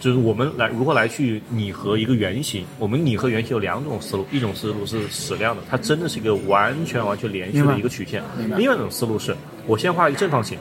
[0.00, 2.64] 就是我们来如何来去拟合一个原型。
[2.78, 8.22] 我们拟合原型有两种思路，一种思路是矢量的，它真的是一个完全完全连续的一个曲线；
[8.56, 9.34] 另外一种思路是
[9.66, 10.58] 我先画一个正方形，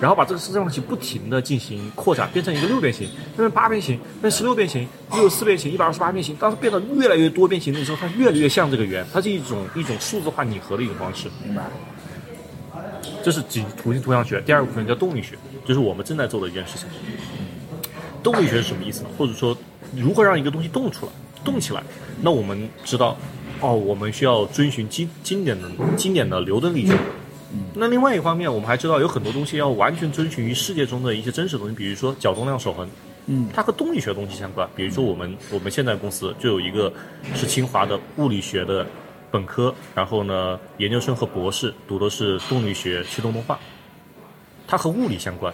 [0.00, 6.34] 然后把这个正方形不停的进行扩展，变成一个六边形，变成八边形，变成十六边形，六十四边形，一百二十八边形。
[6.36, 11.28] 当它变得越来越多边形的时候，它越来越像这个圆，它是一种一种数字化拟合的一种方式。
[11.44, 11.62] 明白？
[13.22, 14.40] 这是几图形图像学。
[14.40, 16.88] 第二个部分叫动力学，就是我们正在做的一件事情。
[18.22, 19.10] 动力学是什么意思呢？
[19.18, 19.56] 或者说，
[19.96, 21.12] 如何让一个东西动出来、
[21.44, 21.82] 动起来？
[22.20, 23.16] 那我们知道，
[23.60, 26.96] 哦，我们需要遵循经经典的经典的牛顿力学。
[27.74, 32.88] 那另外一方面，我们还知道有很多东西要完全遵循于世界中的一些真实的东西，比如说角动量守恒，
[33.26, 34.66] 嗯，它和动力学的东西相关。
[34.74, 36.90] 比如说我们我们现在公司就有一个
[37.34, 38.86] 是清华的物理学的
[39.30, 43.58] 本科，然后呢研究生和博士读的是动力学驱动动画，
[44.66, 45.52] 它和物理相关。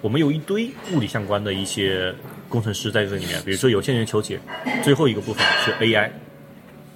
[0.00, 2.14] 我们有一堆物理相关的一些
[2.48, 4.38] 工程师在这里面，比如说有线元求解，
[4.82, 6.10] 最后一个部分是 AI，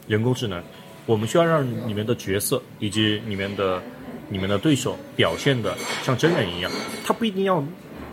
[0.06, 0.62] 人工智能。
[1.04, 3.82] 我们需要让里面的角色以及里面的
[4.28, 6.70] 你们的对手表现的像真人一样，
[7.04, 7.62] 他不一定要。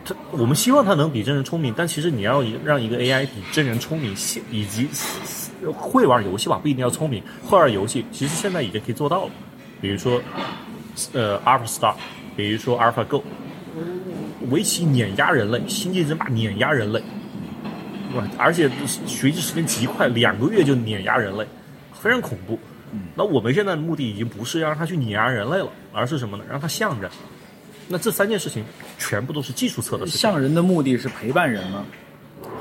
[0.03, 4.15] 他我们希望他能比真人聪明，但其实你要让一个 AI 比真人聪明，
[4.49, 4.87] 以及
[5.71, 9.31] 会玩游戏吧，不一定要聪明，会玩游戏，其实现在已经可以做到了。
[9.79, 10.19] 比如说，
[11.13, 11.93] 呃，AlphaStar，
[12.35, 13.21] 比如说 AlphaGo，
[14.49, 17.01] 围棋碾压人类，星际争霸碾压人类，
[18.15, 18.27] 哇！
[18.37, 18.69] 而且
[19.05, 21.45] 学习时间极快，两个月就碾压人类，
[21.93, 22.57] 非常恐怖。
[23.15, 26.43] 那我们现在的目的已经不是要让他去碾压人类了，而是什么呢？
[26.49, 27.09] 让他向着。
[27.87, 28.63] 那这三件事情
[28.97, 30.19] 全部都是技术侧的事情。
[30.21, 31.85] 像人的目的是陪伴人吗？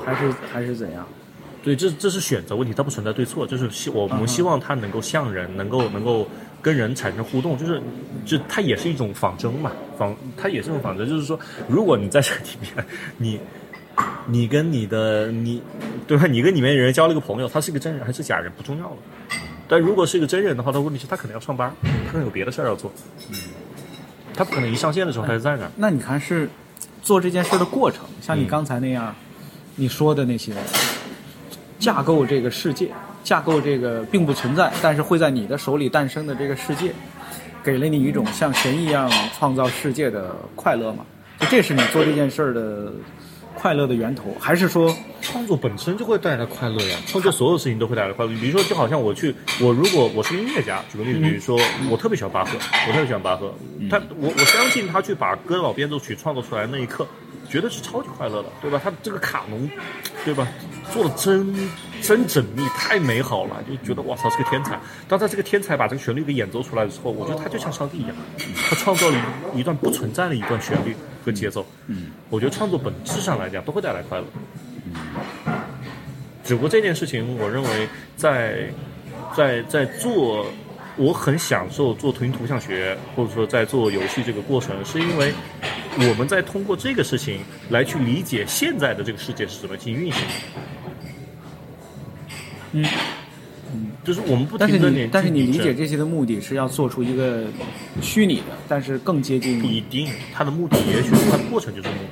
[0.05, 1.07] 还是还是怎样？
[1.63, 6.27] 对，这这是选择问题，它不存在对错，就是希我们希望它能够向人，能够能够
[6.61, 7.81] 跟人产生互动，就是
[8.25, 12.85] 就它也是一种仿真嘛，仿它也是一种仿真，就是说，如果你在这里面，
[13.17, 13.39] 你
[14.27, 15.61] 你跟你的你
[16.07, 16.25] 对吧？
[16.27, 18.97] 你跟里面人交了一个朋友，他是个真人还是假人不重要了。
[19.67, 22.91] 但如果是一个真人的话，他问题是他可能要上班，他可能有别的事儿要做，
[23.29, 23.35] 嗯，
[24.33, 25.71] 他不可能一上线的时候他就在那儿。
[25.75, 26.49] 那你看是
[27.01, 29.15] 做这件事的过程，像你刚才那样，
[29.75, 30.53] 你说的那些
[31.77, 32.89] 架构这个世界，
[33.23, 36.91] 架构这个并不存在，但是会在你的手里诞生的这个世界，
[37.63, 41.05] 给了你一种像神一样创造世界的快乐嘛？
[41.39, 42.91] 就这是你做这件事儿的
[43.55, 48.31] 快乐的源头，还是说创作本身就会带来快乐呀，创作所有事情都会带来快乐。
[48.39, 53.53] 比如说，就好像我去，我如果我是音乐家，举个例子，比如说我特别喜欢巴赫，我特别喜欢巴赫，
[53.89, 57.07] 他我我相信他去把哥老变奏曲创作出来那一刻，
[57.49, 58.79] 绝对是超级快乐的，对吧？
[58.83, 59.69] 他这个卡农，
[60.23, 60.47] 对吧？
[60.93, 61.53] 做的真
[62.01, 64.79] 真缜密，太美好了，就觉得哇操是个天才。
[65.07, 68.15] 当他这个天才把这个旋律给演奏出来的时候，我觉得他就像上帝一样，
[68.69, 69.17] 他创造了
[69.53, 71.65] 一一段不存在的一段旋律和节奏。
[71.87, 74.25] 嗯，我觉得创作本质上来讲都会带来快乐。
[74.85, 74.93] 嗯
[76.41, 78.67] 只不过这件事情，我认为在
[79.37, 80.47] 在在做，
[80.95, 85.31] 我很享受做图形图像学，或者说在做游戏这个过程，是因为
[85.97, 90.88] 我们在通过这个事情来去理解现在的这个世界是怎么进行运行的。
[92.71, 92.85] 嗯，
[94.03, 97.43] 就是我们不但是你但是你理解这些的目的是要做出一个
[98.01, 102.09] 虚拟的，但是更接近不一定，它的目的也许它的过程就是目的。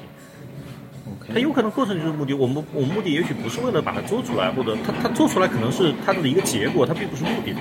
[1.29, 7.53] 它 OK，有可能过程就是目的，我们我们目的也许不是为了把它做出来，或者它它做出来可能是它的一个结果，它并不是目的。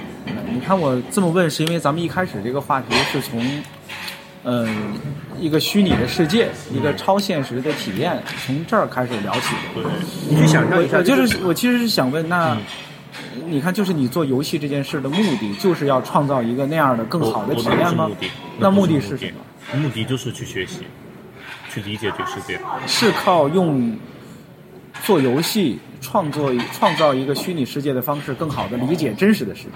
[0.52, 3.62] 你看我这么问，是因为咱们一开始这个话题是从，
[4.44, 4.94] 嗯、
[5.38, 9.82] 一个虚拟的世界，一个超现实的体验，从这儿开始聊起的。
[9.82, 9.84] 对，
[10.28, 12.62] 你去想象一下，就是我其实是想问，那、嗯
[13.46, 18.30] 你看，就是你做游戏这件事的目的，就是要创造一个那样的更好的体验吗那目的？
[18.58, 19.80] 那目不是目的是什么？？
[19.80, 20.80] 目的就是去学习，
[21.72, 22.58] 去理解这个世界。
[22.86, 23.96] 是靠用
[25.02, 29.70] 做游戏创作创造一个虚拟世界的方式，更好的理解真实的世界。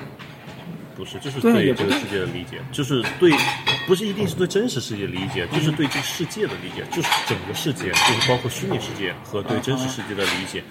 [0.97, 3.33] 不是，就是对这个世界的理解，就是对，
[3.87, 10.63] 不是一定是对真实世界的理解，就是对这个世界的理解，就是整个世界，就是包括虚拟世界和对真实世界的理解。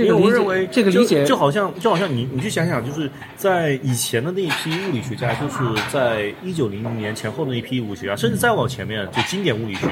[0.00, 5.56] 因为我认为就这个理解就好像就好像你你去想想，就是在以前的那一批物理学家，就是
[5.90, 9.86] 在一九零零年前后的那一批物理学家，甚至再往前面就经典物理学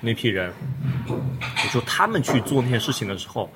[0.00, 0.52] 那批人，
[1.08, 3.50] 我说他们去做那些事情的时候，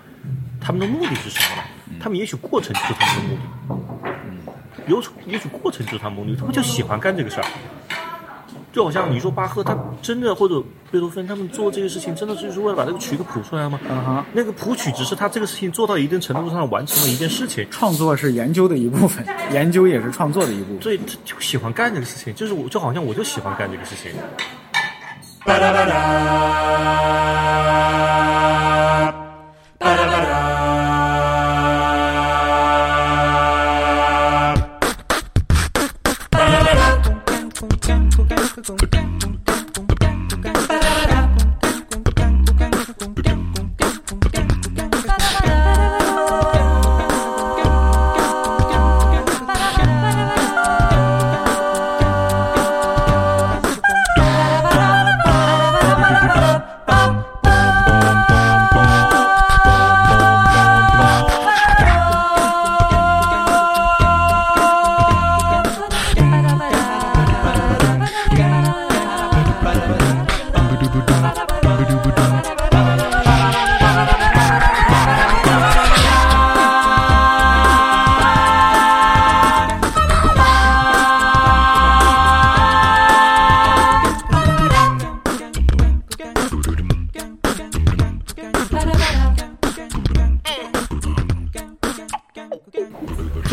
[0.61, 1.63] 他们的目的是什么呢？
[2.01, 4.53] 他们也许过程就是他们的目的。
[4.87, 7.47] 有也许过程就是他们目的，他们就喜欢干这个事儿。
[8.77, 13.81] 就好像你说巴赫，他真的或者贝多芬他们做这个事情，真的就是为了把这个曲给谱出来吗？
[13.89, 20.83] 嗯哼，那个谱曲只是他这个事情做到一定程度上完成了一件事情，创作是研究的一部分，研究也是创作的一部分。
[20.83, 24.13] 所以他就喜欢干这个事情，就是我就好像我就喜欢干这个事情。
[38.67, 39.06] Don't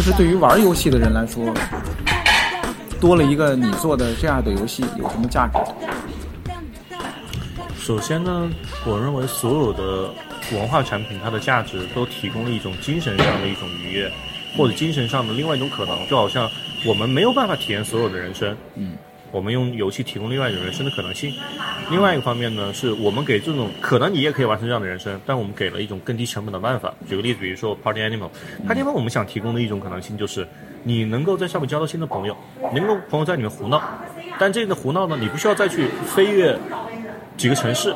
[0.04, 1.54] 就是对于玩游戏的人来说，
[3.00, 5.58] 多了一个你做的这样的游戏有什么价值？
[7.80, 8.50] 首先呢，
[8.86, 10.14] 我认为所有的
[10.52, 14.12] 文化产品，它的价值都提供了一种精神上的一种愉悦，
[14.58, 16.06] 或者精神上的另外一种可能。
[16.10, 16.52] 就好像
[16.86, 18.98] 我们没有办法体验所有的人生，嗯，
[19.34, 21.34] 我们用游戏提供另外一种人生的可能性。
[21.90, 26.94] 另外一个方面呢，是我们给这种可能你也可以完成这样的人生，但我们给了一种更低成本的办法。
[27.10, 30.48] 举个例子，比如说 Party Animal，Party Animal 我们想提供的一种可能性就是，
[30.84, 32.38] 你能够在上面交到新的朋友，
[32.76, 33.82] 能够朋友在里面胡闹，
[34.38, 36.56] 但这个胡闹呢，你不需要再去飞越
[37.36, 37.92] 几个城市，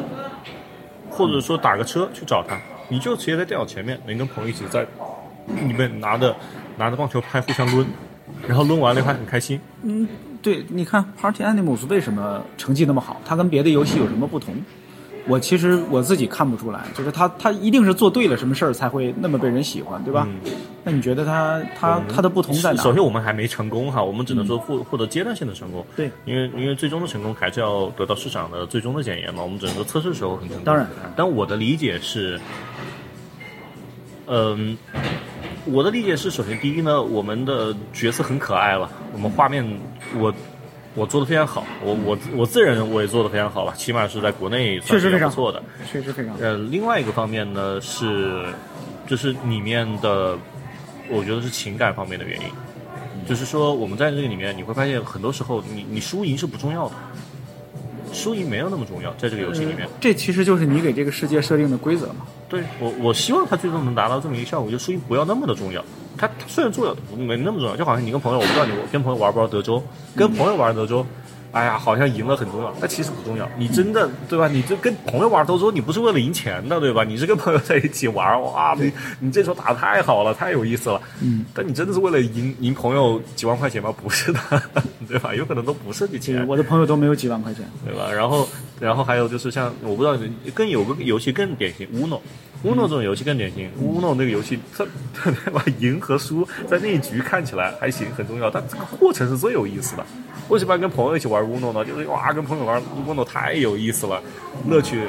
[1.12, 4.82] 或者说打个车去找他，你就直接在电脑前面，能跟朋友一起在
[5.68, 6.36] 里面拿着
[6.78, 7.86] 拿着棒球拍互相抡，
[8.48, 9.62] 然后抡完了还很开心。
[9.84, 10.08] 嗯
[10.48, 13.20] 对，你看 Party Animals 为什么成绩那么好？
[13.26, 14.56] 它跟别的游戏有什么不同？
[15.28, 20.26] 我其实我自己看不出来，就是它它一定是做对了什么事儿才会那么被人喜欢，对吧？
[20.26, 20.40] 嗯
[20.86, 22.82] 那你觉得它它它的不同在哪？
[22.82, 25.86] 首先，我们还没成功哈，我们只能说获获得阶段性的成功。
[25.98, 30.64] 对，因为因为最终的成功还是要得到市场的最终的检验嘛，我们只能说测试的时候很成功。
[30.64, 32.40] 当然，但我的理解是，
[34.28, 34.78] 嗯，
[35.72, 39.66] 我的理解是，首先第一呢，我们的角色很可爱了，我们画面
[40.18, 40.34] 我。
[40.96, 45.62] 我做的非常好，我我我自认我也做的非常好吧，起码是在国内算是确实非常不错的。
[45.92, 46.36] 确实非常。
[46.40, 48.48] 呃，另外一个方面呢是，
[49.06, 50.36] 就是里面的，
[51.08, 52.48] 我觉得是情感方面的原因，
[53.28, 56.96] 就是说我们在这个里面，你会发现很多时候你你输赢是不重要的，
[58.14, 59.88] 输赢没有那么重要，在这个游戏里面。
[60.00, 62.26] 这其实就是你给这个世界设定的规则嘛。
[62.50, 65.84] 对我我希望他最终能达到这么一个效果，就输赢不要那么的重要。
[66.18, 69.84] 它它虽然重要，没那么重要，就好像你跟朋友，我不知道你跟朋友玩不玩德州，
[70.16, 71.06] 跟朋友玩德州。
[71.52, 73.50] 哎呀，好像赢了很重要，但其实不重要。
[73.58, 74.48] 你真的对吧？
[74.48, 77.04] 你这跟朋友玩德州，你不是为了赢钱的，对吧？
[77.04, 81.02] 你是跟朋友在一起玩，哇，你你这手打的太好了，太有意思了。
[81.22, 83.94] 嗯，但你真的是为了赢赢朋友几万块钱吗？
[84.04, 84.40] 不是的，
[85.08, 85.34] 对吧？
[85.34, 86.46] 有可能都不是你钱。
[86.48, 87.64] 我的朋友都没有几万块钱。
[87.86, 88.12] 对吧？
[88.12, 88.48] 然后，
[88.80, 90.18] 然后还有就是像我不知道，
[90.54, 92.20] 更有个游戏更典型，Uno。
[92.64, 95.64] Uno 这种游戏更典型，Uno 那个游戏，它它对吧？
[95.80, 100.06] 赢和输在那一局看起来还行，很重要，但这个过程是最有意思的。
[100.50, 101.86] 为什么要跟朋友一起玩 Uno 呢？
[101.86, 104.22] 就是哇，跟朋友玩 Uno 太有意思了，
[104.68, 105.02] 乐趣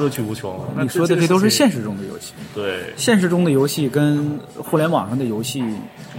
[0.00, 0.58] 乐趣无穷。
[0.74, 5.62] 那你说的这这都是现实实中的游戏，对，现实中的游戏跟互联网上的游戏，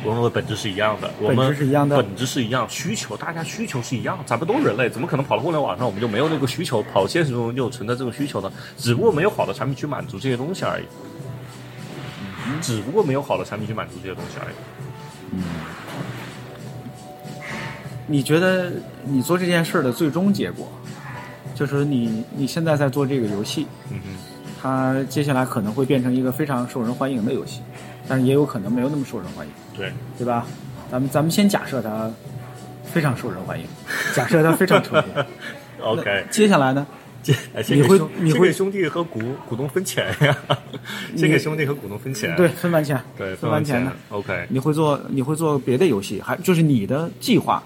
[0.04, 6.82] 我们的本质是一样的，我本们质是一样的本质是一样，需求大家需求是一样，咱们都是人类，怎么可能跑到互联网上我们就没有那个需求？
[6.84, 8.52] 跑现实中就存在这种需求呢？
[8.78, 10.84] 只不过没有好的产品去满足这些东西而已。
[12.62, 14.56] 只不过没有好的产品去满足这些东西而已。
[15.34, 15.44] 嗯
[18.08, 18.74] 你觉得
[19.06, 20.70] 你做这件事的最终结果，
[21.62, 24.18] 就是你你现在在做这个游戏，嗯哼，
[24.60, 27.62] 它接下来可能会变成一个非常受人欢迎的游戏，
[28.08, 30.48] 但是也有可能没有那么受人欢迎，对，对吧？
[30.90, 32.10] 咱们咱们先假设它
[32.84, 33.66] 非常受人欢迎，
[34.16, 35.24] 假设它非常成功。
[35.86, 36.88] OK，接下来呢？
[37.22, 40.36] 这哎先你会你会给兄弟和股股东分钱呀，
[41.16, 42.36] 先给兄弟和股东分钱。
[42.36, 44.18] 对，分完钱，对，分完钱呢钱。
[44.18, 47.62] OK，你会做你会做别的游戏，还就是你的计划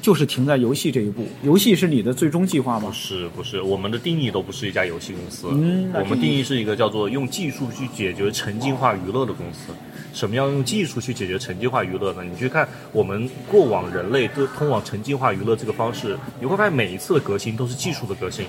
[0.00, 1.26] 就是停在游戏这一步？
[1.42, 2.92] 游戏是你的最终计划吗不？
[2.92, 9.72] 是不是，我们的定义都不是一家游戏公司，嗯我们定义是一个叫做用技术去解决沉浸化娱乐的公司。
[10.12, 12.24] 什么样用技术去解决沉浸化娱乐呢？
[12.24, 18.44] 你去看我们过往人类都通往沉浸化娱乐这个方式，你会发现每一次的革新都是技术的革新。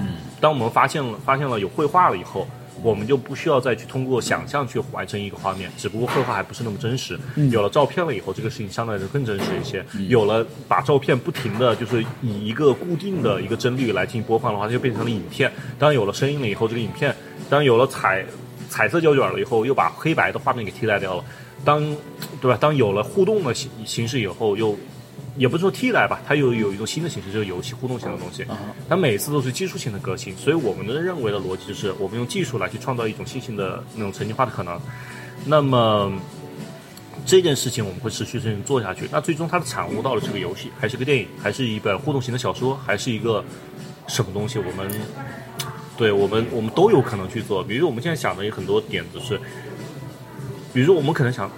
[0.00, 2.46] 嗯，当我们发现了发现了有绘画了以后。
[2.82, 7.18] 我们就不需要再去通过想象去完成一个画面，只不过绘画还不是那么真实。
[7.50, 9.84] 有了照片了以后，这个事情相对来说更真实一些。
[10.08, 15.50] 有了把照片不停的就是以一个固定的一个帧率来进行播放的话，它就变成了影片。
[15.78, 17.14] 当有了声音了以后，这个影片
[17.48, 18.24] 当有了彩
[18.68, 21.24] 彩色胶卷了以后，又把黑白的画面给替代掉了。
[21.64, 21.80] 当
[22.42, 22.58] 对吧？
[22.60, 24.76] 当有了互动的形形式以后，又
[25.36, 28.46] 也不是说替代吧，它又有一种新的形式，就是游戏互动型的东西。
[28.88, 34.80] 它每次都是技术性的革新，所以我们的认为的逻辑就是，我们用技术来去创造一种新型的那种沉浸化的可能。
[35.44, 36.12] 那么
[37.26, 39.08] 这件事情我们会持续性做下去。
[39.10, 43.44] 那最终它的产物到了是个游戏，还是个电影，还是一本互动型的小说，还是一个
[44.06, 44.58] 什么东西？
[44.60, 44.88] 我们
[45.96, 47.64] 对我们我们都有可能去做。
[47.64, 49.40] 比如我们现在想的有很多点子是。
[50.74, 51.48] 比如说，我们可能想，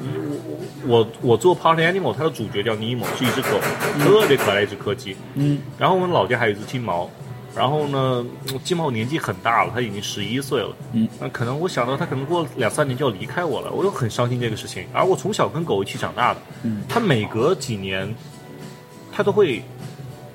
[0.86, 3.58] 我我我做 Party Animal，它的主角叫尼莫，是一只狗，
[3.98, 5.16] 特别可爱一只柯基。
[5.34, 7.10] 嗯，然后我们老家还有一只金毛，
[7.56, 8.22] 然后呢，
[8.62, 10.76] 金毛年纪很大了，它已经十一岁了。
[10.92, 14.84] 嗯，那可能我想到它可能过两三年就要离开我了，我又很伤心这个事情。
[14.92, 18.14] 而我从小跟狗一起长大的，嗯，它每隔几年，
[19.10, 19.62] 它都会，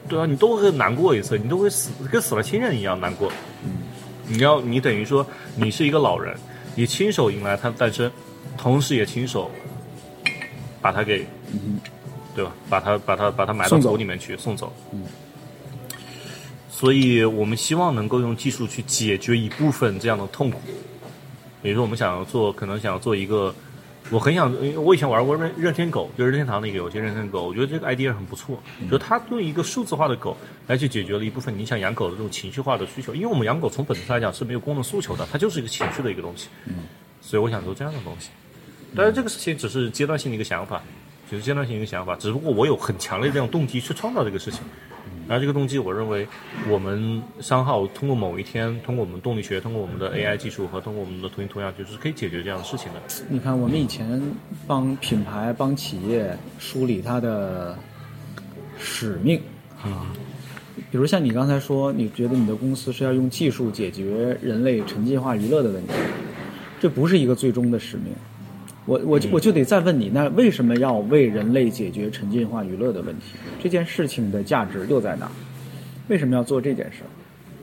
[0.09, 3.31] 对啊，你都会难过一次，你都会死，跟死了亲人一样难过。
[3.63, 3.83] 嗯，
[4.27, 5.23] 你要你等于说
[5.55, 6.35] 你是一个老人，
[6.73, 8.11] 你亲手迎来它的诞生，
[8.57, 9.49] 同时也亲手
[10.81, 11.25] 把它给，
[12.35, 12.51] 对吧？
[12.69, 14.71] 把它把它把它埋到土里面去送走。
[14.91, 15.03] 嗯。
[16.69, 20.59] 所以我们希望能够用技术去解决一部分这样的痛苦。
[21.61, 23.53] 比如说，我们想要做，可能想要做一个，
[24.09, 24.51] 我很想，
[24.83, 28.57] 我以前玩过任任天狗，就是任天堂那个游戏任天狗，我觉得这个 idea 很不错，
[28.89, 30.35] 就是它用一个数字化的狗
[30.65, 33.13] 来去解决了一部分你想养狗的这种情绪化的需求。
[33.13, 36.47] 因为我们养狗从本质上来讲是没有功能诉求的，它就是一个情绪的一个东西。
[36.65, 36.85] 嗯，
[37.21, 38.31] 所以我想做这样的东西。
[38.95, 40.81] 但是这个事情只是阶段性的一个想法，
[41.29, 44.61] 只是阶段性的一个想法，只不过我有很强烈的这种动机去创造这个事情。
[45.27, 46.27] 然后这个动机，我认为
[46.69, 52.99] 我们商号通过某一天，通过我们动力学，通过我们的 AI 技术和通过我们的图形图像，就是可以解决这样的事情的。
[53.29, 54.21] 你看，我们以前
[54.67, 57.77] 帮品牌、帮企业梳理它的
[58.77, 59.41] 使命
[59.81, 60.11] 啊，
[60.91, 65.93] 比如像你刚才说，你觉得你的公司是要用技术解决人类沉浸化娱乐的问题，
[66.79, 68.07] 这不是一个最终的使命。
[68.85, 73.37] 我我就我就得再问你，那为什么要为人类解决沉浸化娱乐的问题？
[73.61, 75.31] 这件事情的价值又在哪？
[76.07, 77.09] 为什么要做这件事儿？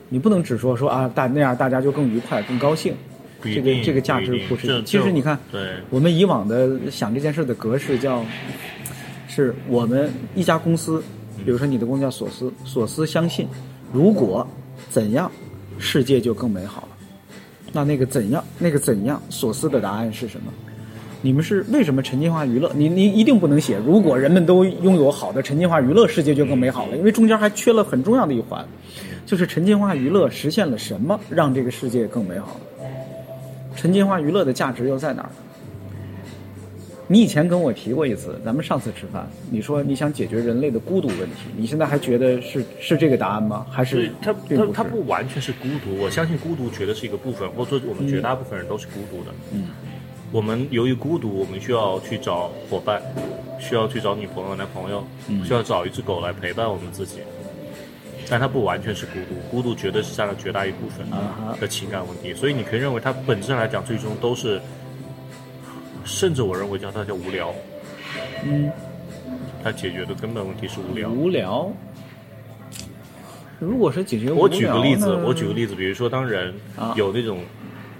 [0.09, 2.95] 你不能只说说啊，大那样大家就更愉快、更高兴。
[3.43, 4.83] 这个这个价值不是。
[4.85, 5.61] 其实你看，对
[5.91, 8.25] 我们以往的想这件事的格式叫，
[9.29, 11.03] 是我们一家公司，
[11.45, 13.47] 比如说你的公司叫索斯，索斯相信，
[13.93, 14.47] 如果
[14.89, 15.31] 怎样，
[15.79, 16.89] 世界就更美好了。
[17.73, 20.53] 那那个怎样，那个怎样，索斯的答案是什么？
[21.21, 22.71] 你们是为什么沉浸化娱乐？
[22.75, 28.64] 你你一定不能写，如果人们都拥有好的沉浸化娱乐，世界就更美好了，因为中间还缺了很重要的一环，
[29.27, 32.87] 就是沉浸化娱乐实现了什么，让这个世界更美好了。
[33.75, 35.31] 沉浸化娱乐的价值又在哪儿？
[37.11, 43.66] 你以前跟我提过一次，咱们上次吃饭，你说你想解决人类的孤独问题，你现在还觉得是是这个答案吗？
[43.71, 44.33] 还是是它？
[44.55, 49.31] 它它不完全是孤独，我相信孤独绝对是一个部分，或者说我们绝大部分人都是孤独的。
[49.53, 49.69] 嗯，
[50.31, 53.03] 我们由于孤独，我们需要去找伙伴，
[53.59, 57.20] 需要去找女朋友、男朋友，嗯需要找一只狗来陪伴我们自己。
[58.31, 61.07] 但它不完全是孤独，孤独绝对是占了绝大一部分
[61.59, 64.61] 的情感问题，所以你可以认为它本质上来讲，最终都是，
[66.05, 67.55] 甚至我认为叫它叫无聊。
[68.45, 68.70] 嗯，
[69.64, 71.09] 它解决的根本问题是无聊。
[71.09, 71.72] 无聊。
[73.59, 77.41] 如果是解决我举个例子，我举个例子，比如说，当人啊有那种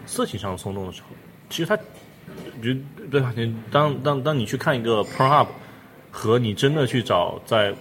[0.05, 1.09] 色情上的冲动的时候，
[1.49, 1.77] 其实他，
[2.61, 2.79] 比如
[3.11, 3.33] 对吧？
[3.37, 5.47] 你当当当你去看一个 Pornhub，
[6.11, 7.73] 和你真的去找在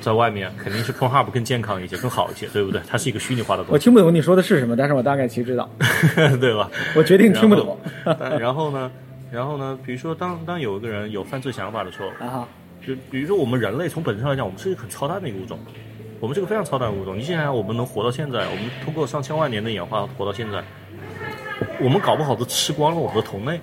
[0.00, 2.80] 在外面，肯定是 Pornhub 更健康一些，更好一些，对不对？
[2.88, 5.68] 它是一个虚拟化的我东西，我听不懂你说的是什么，但是我大概其知道。
[6.40, 6.70] 对吧？
[6.96, 7.78] 我决定听不懂。
[8.04, 8.90] 然后然后呢？
[9.30, 9.78] 然后呢？
[9.84, 12.46] 比如说，当当有一个人有犯罪想法的时候，啊，
[12.86, 15.58] 就比如说我们人类从本质上来讲，我们是一个很超蛋的一个物种，
[16.20, 17.16] 我们是个非常超蛋的物种。
[17.16, 20.62] 你想想，我们能活到现在，我们通过上千万年的演化活到现在，
[21.80, 23.58] 我们搞不好都吃光了我们的同类。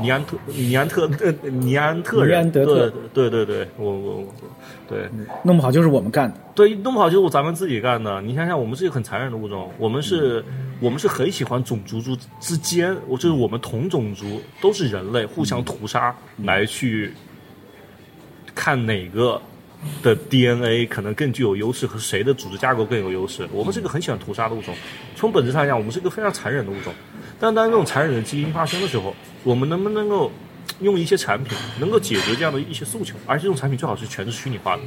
[0.00, 4.34] 尼安特尼安特呃尼安特人，安德特对对对对，我我我
[4.88, 5.08] 对
[5.42, 6.36] 弄不好就是我们干的。
[6.54, 8.20] 对，弄不好就是咱们自己干的。
[8.22, 10.44] 你想想，我们是一个很残忍的物种，我们是，
[10.80, 16.14] 我们是很喜欢种族之之间，我就是我们同种族都是人类，互相屠杀
[16.44, 17.12] 来去
[18.54, 19.40] 看哪个
[20.02, 23.48] 的 DNA 可能更具有优势，和谁的组织架构更有优势。
[23.50, 24.74] 我们是一个很喜欢屠杀的物种，
[25.16, 26.92] 从本质上来讲，我们是一个非常残忍的物种。
[27.42, 29.12] 但当这种残忍的基因发生的时候，
[29.42, 30.30] 我们能不能够
[30.80, 33.16] 用一些产品能够解决这样的一些诉求？
[33.26, 34.82] 而且这种产品最好是全是虚拟化的。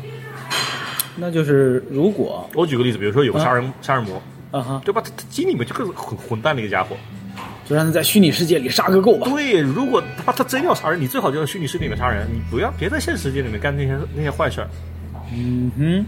[1.18, 5.02] 那就是如果我举个例子，比如说有个杀人、杀人魔，啊哈，对吧？
[5.04, 6.96] 他他基因里面就是很混蛋的一个家伙。
[7.66, 9.28] 就让他在虚拟世界里杀个够吧。
[9.30, 14.70] 对，如果他他真要杀人，你最好就在虚拟世界里面杀人，你不要别在现实世界里面干那些那些坏事儿。
[15.34, 16.06] 嗯哼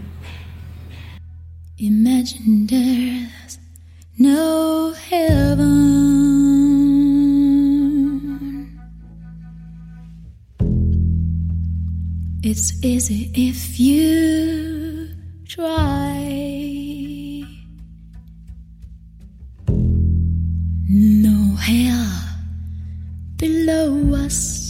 [1.76, 3.56] ，Imagine there's
[4.18, 5.68] no heaven.
[12.42, 15.08] It's easy if you
[15.46, 16.14] try.
[20.88, 22.22] No hell
[23.36, 24.68] below us.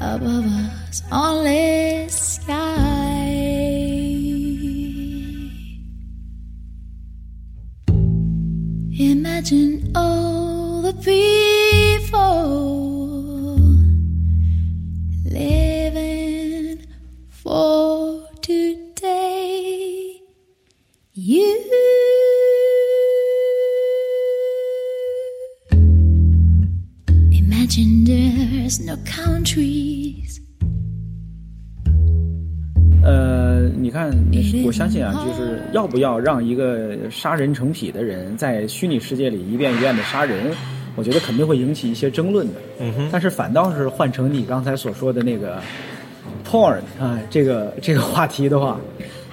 [0.00, 1.89] above us only
[28.46, 30.38] there's no countries.
[33.02, 34.14] 呃，你看，
[34.64, 40.52] 我相信啊，就是要不要让一个杀人成癖的人在虚拟世界里一遍一遍的杀人，
[40.96, 42.54] 我觉得肯定会引起一些争论的。
[42.78, 45.62] 嗯哼，但是反倒是换成你刚才所说的那个
[46.44, 48.78] porn 啊，这个这个话题的话，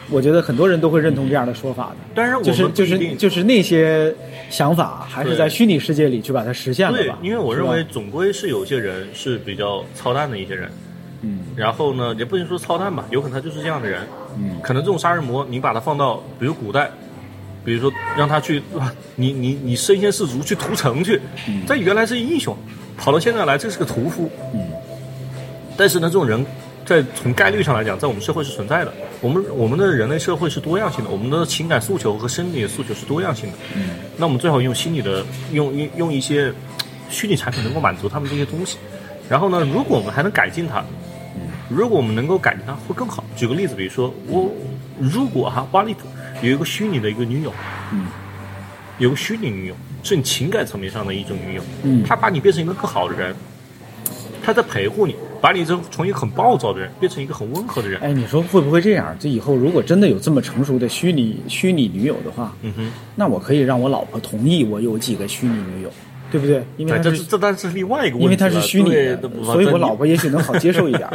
[0.09, 1.95] 我觉得很多人都会认同这样的说法的。
[2.15, 4.13] 当然我就是就是就是那些
[4.49, 10.69] 想法，还是在虚拟世界里去把它实现了对吧？，因为我认为总归是有些人是比较操蛋的一些人，
[11.21, 14.01] 嗯然后呢，也不能说操蛋吧，有可能他就是这样的人。
[14.39, 16.89] 嗯可能这种杀人魔，你把他放到比如古代，
[17.65, 21.19] 比如说让他去，啊 你你你身先士卒去屠城去，
[21.67, 22.55] 这原来是英雄，
[22.95, 24.29] 跑到现在来这是个屠夫。
[24.53, 24.59] 嗯，
[25.75, 26.45] 但是呢，这种人
[26.87, 28.93] 在从概率上来讲，在我们社会是存在的。
[29.19, 33.57] 我们我们的人类社会是多样性的，我们的情感诉求和生理的诉求是多样性的。
[33.75, 36.49] 嗯，那我们最好用心理的，用用用一些
[37.09, 38.77] 虚拟产品能够满足他们这些东西。
[39.27, 40.81] 然后呢，如果我们还能改进它，
[41.67, 43.21] 如果我们能够改进它，会更好。
[43.35, 44.49] 举个例子，比如说我
[44.97, 46.07] 如果哈巴利普
[46.41, 47.53] 有一个虚拟的一个女友，
[47.91, 48.05] 嗯，
[48.97, 53.35] 有个虚拟女友，是你情感层面上的一种女友，嗯她把你变成一个更好的人，
[54.47, 57.99] 她在陪护你，把你从从一个很暴躁的人变成一个很温和的人。
[57.99, 59.13] 哎，你说会不会这样？
[59.19, 65.91] 这以后如果真的有这么成熟的虚拟虚拟女友的话，嗯哼，那我可以让我老婆同意我有几个虚拟女友，
[66.31, 66.63] 对不对？
[66.77, 71.09] 因为这这当然是另外一个问题了，因为它是虚拟的，所以我老婆也许能好接受一点。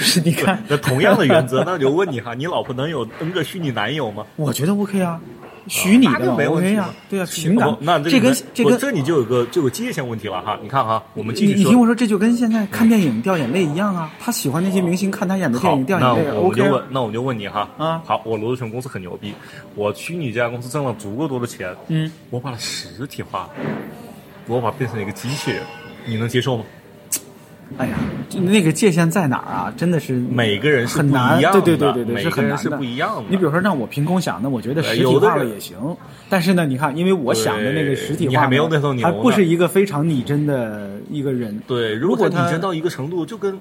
[0.00, 4.26] 就是你看， 那同样的原则，那就问你哈，你老婆能有 N 个虚拟男友吗？
[4.34, 5.20] 我觉得 OK 啊，
[5.66, 10.58] 虚拟的就没问题啊，对啊，情感哦那这跟这跟这你就有个就有界限问题了哈。
[10.62, 11.64] 你看哈，我们继你续说。
[11.64, 14.10] 你听我说，这就跟现在看电影掉眼泪一样啊。
[14.20, 19.32] 他喜欢那些明星，看他演的电，影掉眼泪我们就问啊。，那我就问你哈，啊好，我罗志全公司很牛逼，
[19.74, 23.48] 我虚拟这家公司挣了足够多的钱，嗯，我把它实体化，
[24.46, 25.62] 我把它变成一个机器人，
[26.06, 26.64] 你能接受吗？
[27.76, 27.96] 哎呀，
[28.28, 29.74] 就那个界限在哪儿啊？
[29.76, 35.76] 真的是每个人是不很难一样的对对对对对，每是很难是不一样的你比如说让我凭空想，那我觉得实体化了也行。
[36.28, 41.60] 但是呢，你看，因为我想的那个实体化，你还没有那头牛呢还不是一个非常拟真的一个人。
[41.66, 43.52] 对，如果拟真到一个程度，就跟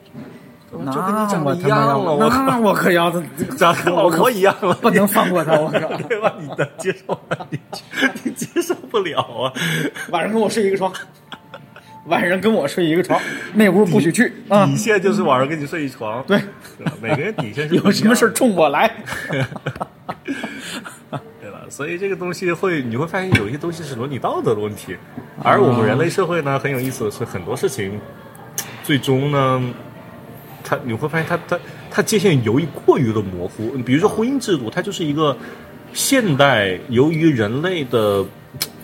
[0.72, 3.22] 就跟那你长得一样了，我那，我可要的，
[3.57, 5.80] 长得跟老婆一样了， 不能放过他，我靠！
[6.07, 6.34] 对吧？
[6.39, 7.38] 你能接受吗？
[7.51, 7.59] 你
[8.24, 9.53] 你接受不了啊！
[10.09, 10.91] 晚上跟我睡一个床，
[12.06, 13.20] 晚上跟我睡一个床，
[13.56, 14.66] 那屋不许去啊！
[14.66, 16.38] 底线就是晚上跟你睡一床，对，
[16.78, 18.91] 对 每个人底线是 有什么事儿冲我来。
[21.39, 21.62] 对吧？
[21.70, 24.95] 所以这个东西会，你会发现有一些东西是伦理道德的问题，
[25.41, 27.97] 而我们人类社会呢，很有意思的是，很多事情
[28.84, 29.64] 最终呢，
[30.64, 31.58] 它你会发现它它
[31.89, 33.72] 它界限由于过于的模糊。
[33.86, 35.38] 比如说婚姻制度，它就是一个
[35.93, 38.26] 现代由于人类的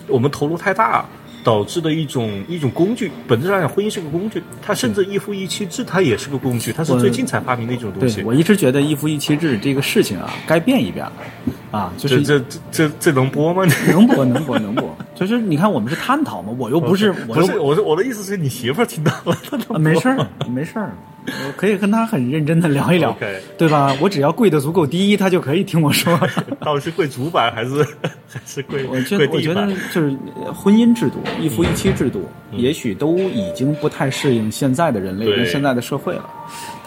[0.06, 1.04] 我们投入太大。
[1.42, 8.16] 导致的一种一种工具，本质上讲，婚姻是个工具，它甚至一夫一妻制，它也是个工具，它是最近才发明的一种东西。
[8.16, 8.24] 对，。
[8.24, 11.12] 我一直觉得一夫一妻制这个事情啊，该变一变了。
[11.70, 13.64] 啊，就是这这这这这能播吗？
[13.88, 20.92] 能播能播能播，就是你看我们是探讨嘛，我又不是我是，我是我的意思是你媳妇儿听到了，没事儿没事儿，
[21.46, 23.12] 我可以跟他很认真的聊一聊
[23.56, 23.96] 对吧？
[24.00, 26.18] 我只要跪的足够低，他就可以听我说。
[26.60, 27.82] 到底是跪主板还是
[28.28, 29.66] 还是跪我觉得，我觉得？
[29.92, 36.28] 就是呃婚姻制度、一夫一妻制度，也许都已经不太适应现在的人类跟现在的社会了。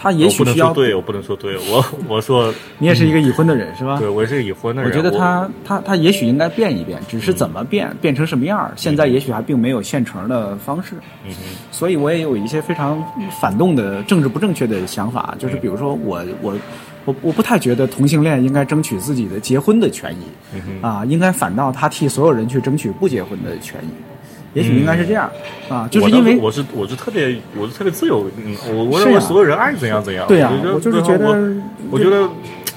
[0.04, 3.98] 他也许需要，说对，我不能说对，我我说 你也是一个已婚的人是吧？
[3.98, 4.90] 对，我是个已婚的人。
[4.90, 10.94] 我觉得他他他也许应该变一变，只是怎么变，变成什么样儿，现在也许还并没有现成的方式。
[11.26, 11.40] 嗯哼
[11.72, 13.02] 所以我也有一些非常
[13.40, 16.54] 反动的政治不正确的想法，就是比如说我我
[17.06, 20.24] 我我不太觉得同性恋应该争取自己的结婚的权益，
[20.54, 23.88] 嗯啊，应该反倒他替所有人去争取不结婚的权益，
[24.54, 25.30] 也许应该是这样，
[25.68, 30.26] 啊，就是因为我是我是特别我是特别自由，嗯，我我认为所有人爱怎样怎样。
[30.26, 32.28] 对呀我就是觉得我我觉得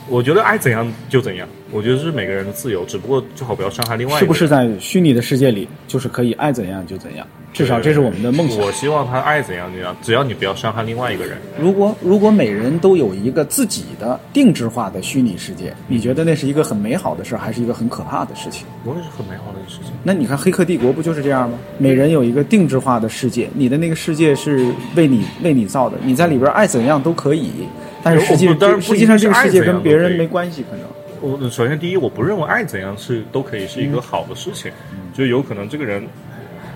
[0.09, 4.19] 我觉得爱怎样就怎样，我觉得是每个人的自由，只不过最好不要伤害另外一个人。
[4.19, 8.59] 是不是在虚拟的世界里，就是可以爱怎样就怎样，至少这是我们的梦想。
[8.59, 11.37] 我希望他爱怎样怎样，只要你不要伤害另外一个人。
[11.59, 18.65] 如果如果每人都有一个自己的定制化的虚拟世界，你觉得那是一个很美好的事儿，还是一个很可怕的事情？
[18.85, 19.91] 我也是很美好的事情。
[20.03, 21.57] 那你看《黑客帝国》不就是这样吗？
[21.77, 27.51] 每人有一个定制化的世界，你的那个世界是为你为你造的，你在里边爱怎样都可以，
[28.03, 30.85] 但是实际我不当然不实际上这个世界跟别人没关系，可能。
[31.19, 34.71] 我首先第一，我不认为爱怎样是都可以是一个好的事情，
[35.13, 36.07] 就有可能这个人，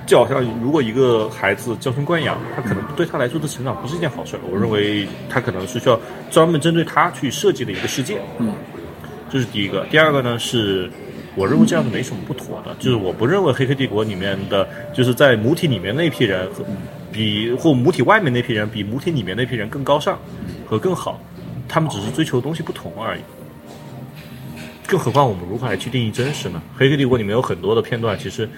[0.05, 4.37] 就好像如果一个孩子娇生惯养，他可能对他来说的成长不是一件好事。
[4.51, 5.99] 我认为他可能是需要
[6.29, 8.19] 专门针对他去设计的一个世界。
[8.39, 8.53] 嗯，
[9.29, 9.85] 这是第一个。
[9.91, 10.89] 第二个呢是。
[11.33, 16.61] 我认为这样是没什么不妥的，就是我不认为《黑客帝国》里面的，就是在母体里面那批人和
[17.09, 20.19] 比或母体外面那批人比母体里面那批人更高尚
[20.71, 21.19] 和更好，
[21.67, 23.21] 他们只是追求的东西不同而已。
[24.87, 26.61] 更何况我们如何来去定义真实呢？
[26.79, 28.49] 《黑客帝国》里面有很多的片段，其实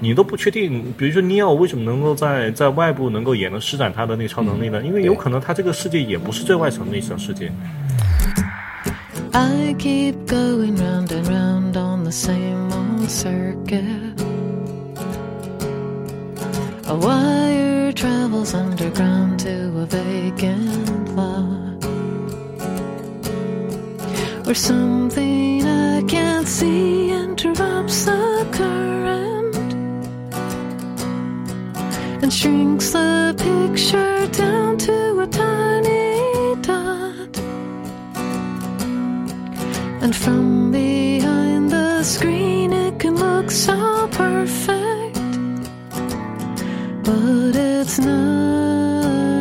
[0.00, 0.92] 你都不确定。
[0.98, 4.82] 比如说尼奥为什么能够在在外部能够也能施展他的那个超能力呢？
[4.82, 7.52] 因为有可能他这个世界也不是最外层的一层世界。
[9.30, 14.18] I keep going round and round on the same old circuit.
[16.88, 21.59] A wire travels underground to a vacant lot.
[24.50, 29.54] Where something I can't see interrupts the current
[32.20, 37.38] and shrinks the picture down to a tiny dot.
[40.02, 45.14] And from behind the screen, it can look so perfect,
[47.04, 49.39] but it's not.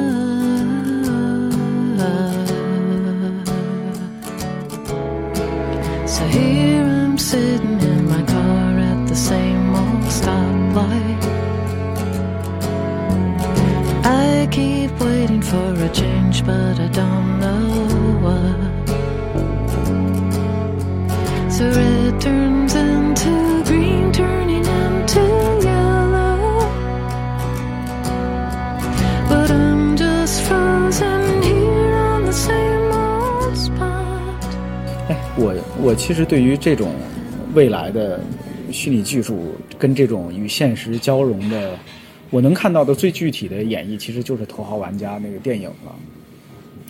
[7.30, 11.24] Sitting in my car at the same old stoplight.
[14.04, 17.70] I keep waiting for a change, but I don't know
[18.26, 18.70] what.
[21.56, 22.99] So red turns into
[35.82, 36.94] 我我其实对于这种
[37.54, 38.20] 未来的
[38.72, 41.78] 虚拟技术跟这种与现实交融的，
[42.30, 45.96] 我能看到的最具体的演绎，其实就是《头号玩家》那个电影了。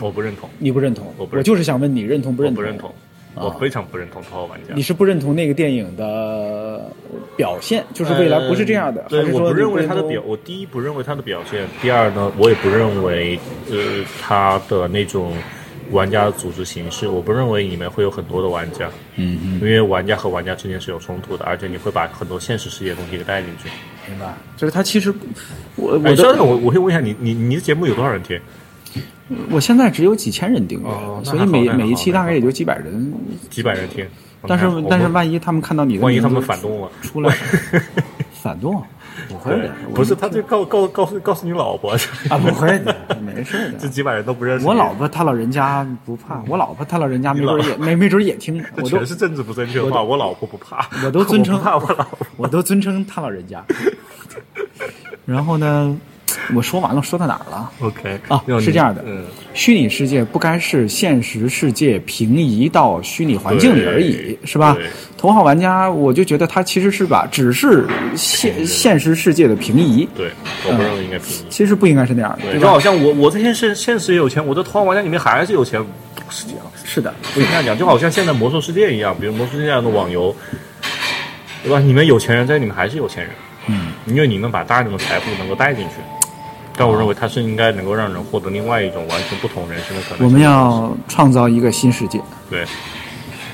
[0.01, 1.07] 我不认同，你不认同？
[1.17, 2.63] 我不认同就是想问你认同不认同？
[2.63, 2.93] 我不认同，
[3.35, 4.73] 我啊非常不认同《头号玩家》。
[4.75, 6.91] 你是不认同那个电影的
[7.37, 15.33] 表现，就是未来不是这样的，呃对，还是说我不认为他的表，我第一不认为他的表现，第二呢，我也不认为呃他的那种
[15.91, 23.69] 玩家组织形式，我不认为里面会有很多的玩家，嗯嗯，因为玩家和玩家之间是有冲突的，而且你会把很多现实世界的东西给带进去。
[24.09, 24.33] 明白？
[24.57, 25.13] 就是他其实
[25.75, 28.39] 我哎，我的稍等，我我会问一下你，你你的节目有多少人听？
[29.51, 33.13] 我现在只有几千人订阅，所以每每一期大概也就几百人。
[33.49, 34.05] 几百人听？
[34.47, 37.35] 但是我但是万一他们看到你万一他们反动了，出来，
[38.41, 38.81] 反动
[39.27, 41.91] 不会的，不是，他就告告告诉告诉你老婆，
[42.29, 43.77] 啊不会的，没事的。
[43.77, 44.65] 这几百人都不认识。
[44.65, 52.07] 我老婆她老人家不怕，我老婆她老人家没准也没没准也听，这我都全是政治不正确的话，我老婆不怕，我都尊称我老婆。
[52.37, 53.63] 我都尊称她老人家。
[55.25, 55.95] 然后呢，
[56.55, 64.77] 我说完了，说到哪儿了？OK 啊是这样的嗯，虚拟世界不该是现实世界平移到虚拟环境里而已，是吧？
[65.17, 70.31] 头号玩家，我就觉得他其实是把只是现现实世界的平移，对，
[70.65, 71.45] 我不认为应该平移。
[71.49, 72.79] 其实不应该是那样的，对，就好？
[72.79, 77.77] 像我我在现实现实也有钱，我在《头号玩家》里面还是有钱，不是这样，是的，不应该这样。
[77.77, 80.33] 就好像现在魔兽世界一样，比如魔兽世界这样的网游，
[81.63, 81.79] 对吧？
[81.79, 83.31] 你们有钱人在里面还是有钱人，
[83.67, 85.95] 嗯，因为你们把大量的财富能够带进去。
[86.79, 90.25] 但我认为它是应该能够让人获得另外一种完全不同人生的可能性。
[90.25, 92.65] 我们要创造一个新世界，对。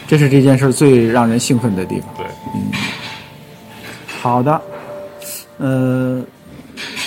[0.07, 2.13] 这是这件事最让人兴奋的地方。
[2.15, 2.71] 对，嗯。
[4.21, 4.61] 好的，
[5.57, 6.23] 呃，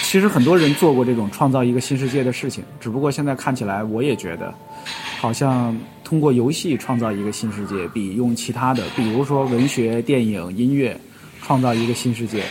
[0.02, 4.52] 其实很多人做过这种创造一个新世界的事情，只不过现在看起来，我也觉得，
[5.20, 10.98] 好像通过游戏创造一个新世界，比用其他的，比如说文学、电影、音乐，
[11.44, 12.42] 创造一个新世界，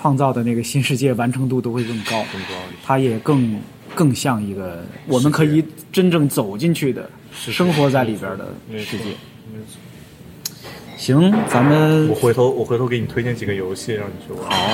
[0.00, 3.60] 创造的那个新世界完成度都会更高，更高它也更
[3.94, 8.46] 更像一个我们可以真正走进去的、生活在里边的
[8.82, 9.04] 世界。
[10.96, 14.50] 行，咱们我回头我回头给你推荐几个游戏让你去玩。
[14.50, 14.72] 好，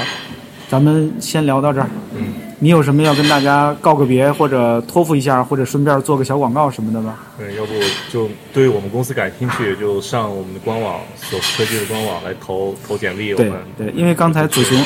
[0.68, 1.88] 咱们先聊到这儿。
[2.16, 7.18] 嗯，你有什么要跟大家告个别，或者托付一下，或者顺便做个小广告什么的吗？
[7.36, 7.72] 对，要不
[8.12, 13.32] 就对于我们公司感兴趣，就上我们的官网，索斯科技的官网来投投简历。
[13.32, 14.76] 我对们对，因为刚才子雄，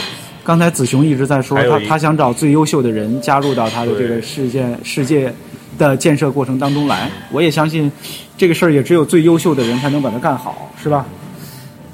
[0.42, 5.32] 刚才子雄一直在说他他想找最优秀的人加入到他的这个对世界世界
[5.78, 7.10] 的建设过程当中来。
[7.30, 7.90] 我也相信，
[8.36, 11.06] 这个事儿也只有最优秀的人才能把它干好，是吧？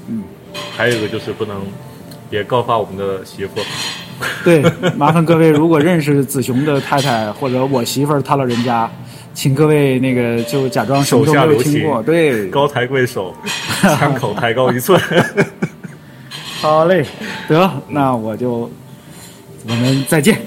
[0.07, 0.23] 嗯
[0.75, 1.61] 还有一个就是不能
[2.29, 3.51] 别告发我们的媳妇。
[4.43, 4.63] 对，
[4.97, 8.89] 麻烦各位，如果认识子雄的太太或者我媳妇儿他老人家，
[9.33, 12.01] 请各位那个就假装什么都没有手下留情听过。
[12.01, 13.35] 对，高抬贵手，
[13.81, 14.99] 枪口抬高一寸。
[16.59, 17.05] 好嘞，
[17.48, 18.70] 得，那我就
[19.68, 20.40] 我们再见。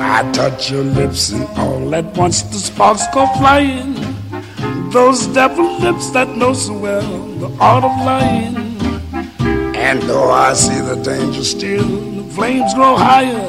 [0.00, 3.96] I touch your lips and all at once the sparks go flying.
[4.90, 7.02] Those devil lips that know so well
[7.40, 8.56] the art of lying.
[9.76, 13.44] And though I see the danger still, the flames grow higher.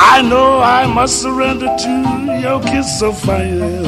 [0.00, 3.82] I know I must surrender to your kiss of fire.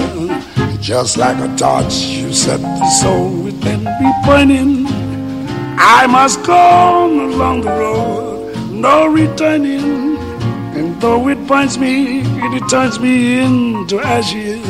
[0.81, 4.74] Just like a torch, you set the soul within me burning.
[5.78, 10.18] I must go on along the road, no returning.
[10.76, 14.66] And though it binds me, it turns me into ashes.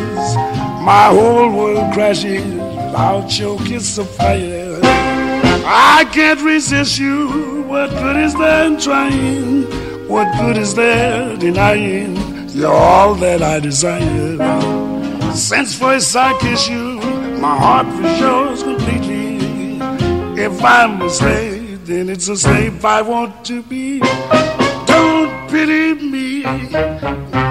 [0.83, 4.79] My whole world crashes without your kiss of fire.
[5.67, 7.63] I can't resist you.
[7.63, 9.63] What good is there in trying?
[10.07, 12.15] What good is there denying?
[12.49, 14.37] You're all that I desire.
[15.33, 17.01] Since first I kiss you,
[17.39, 17.87] my heart
[18.19, 18.74] yours completely.
[20.45, 23.99] If I'm a slave, then it's a slave I want to be.
[24.85, 26.43] Don't pity me,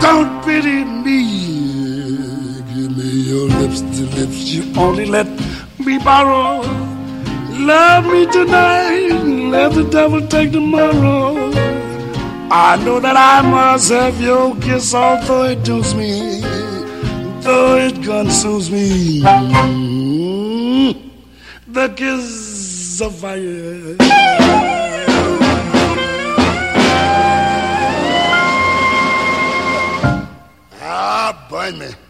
[0.01, 1.19] don't pity me.
[2.73, 5.27] Give me your lips, the lips you only let
[5.81, 6.61] me borrow.
[7.59, 9.11] Love me tonight,
[9.51, 11.51] let the devil take tomorrow.
[12.49, 16.43] I know that I must have your kiss, although it dooms me,
[17.41, 19.21] though it consumes me.
[21.67, 22.54] The kiss
[22.95, 23.97] завая.
[30.81, 32.04] Ah, boy, me.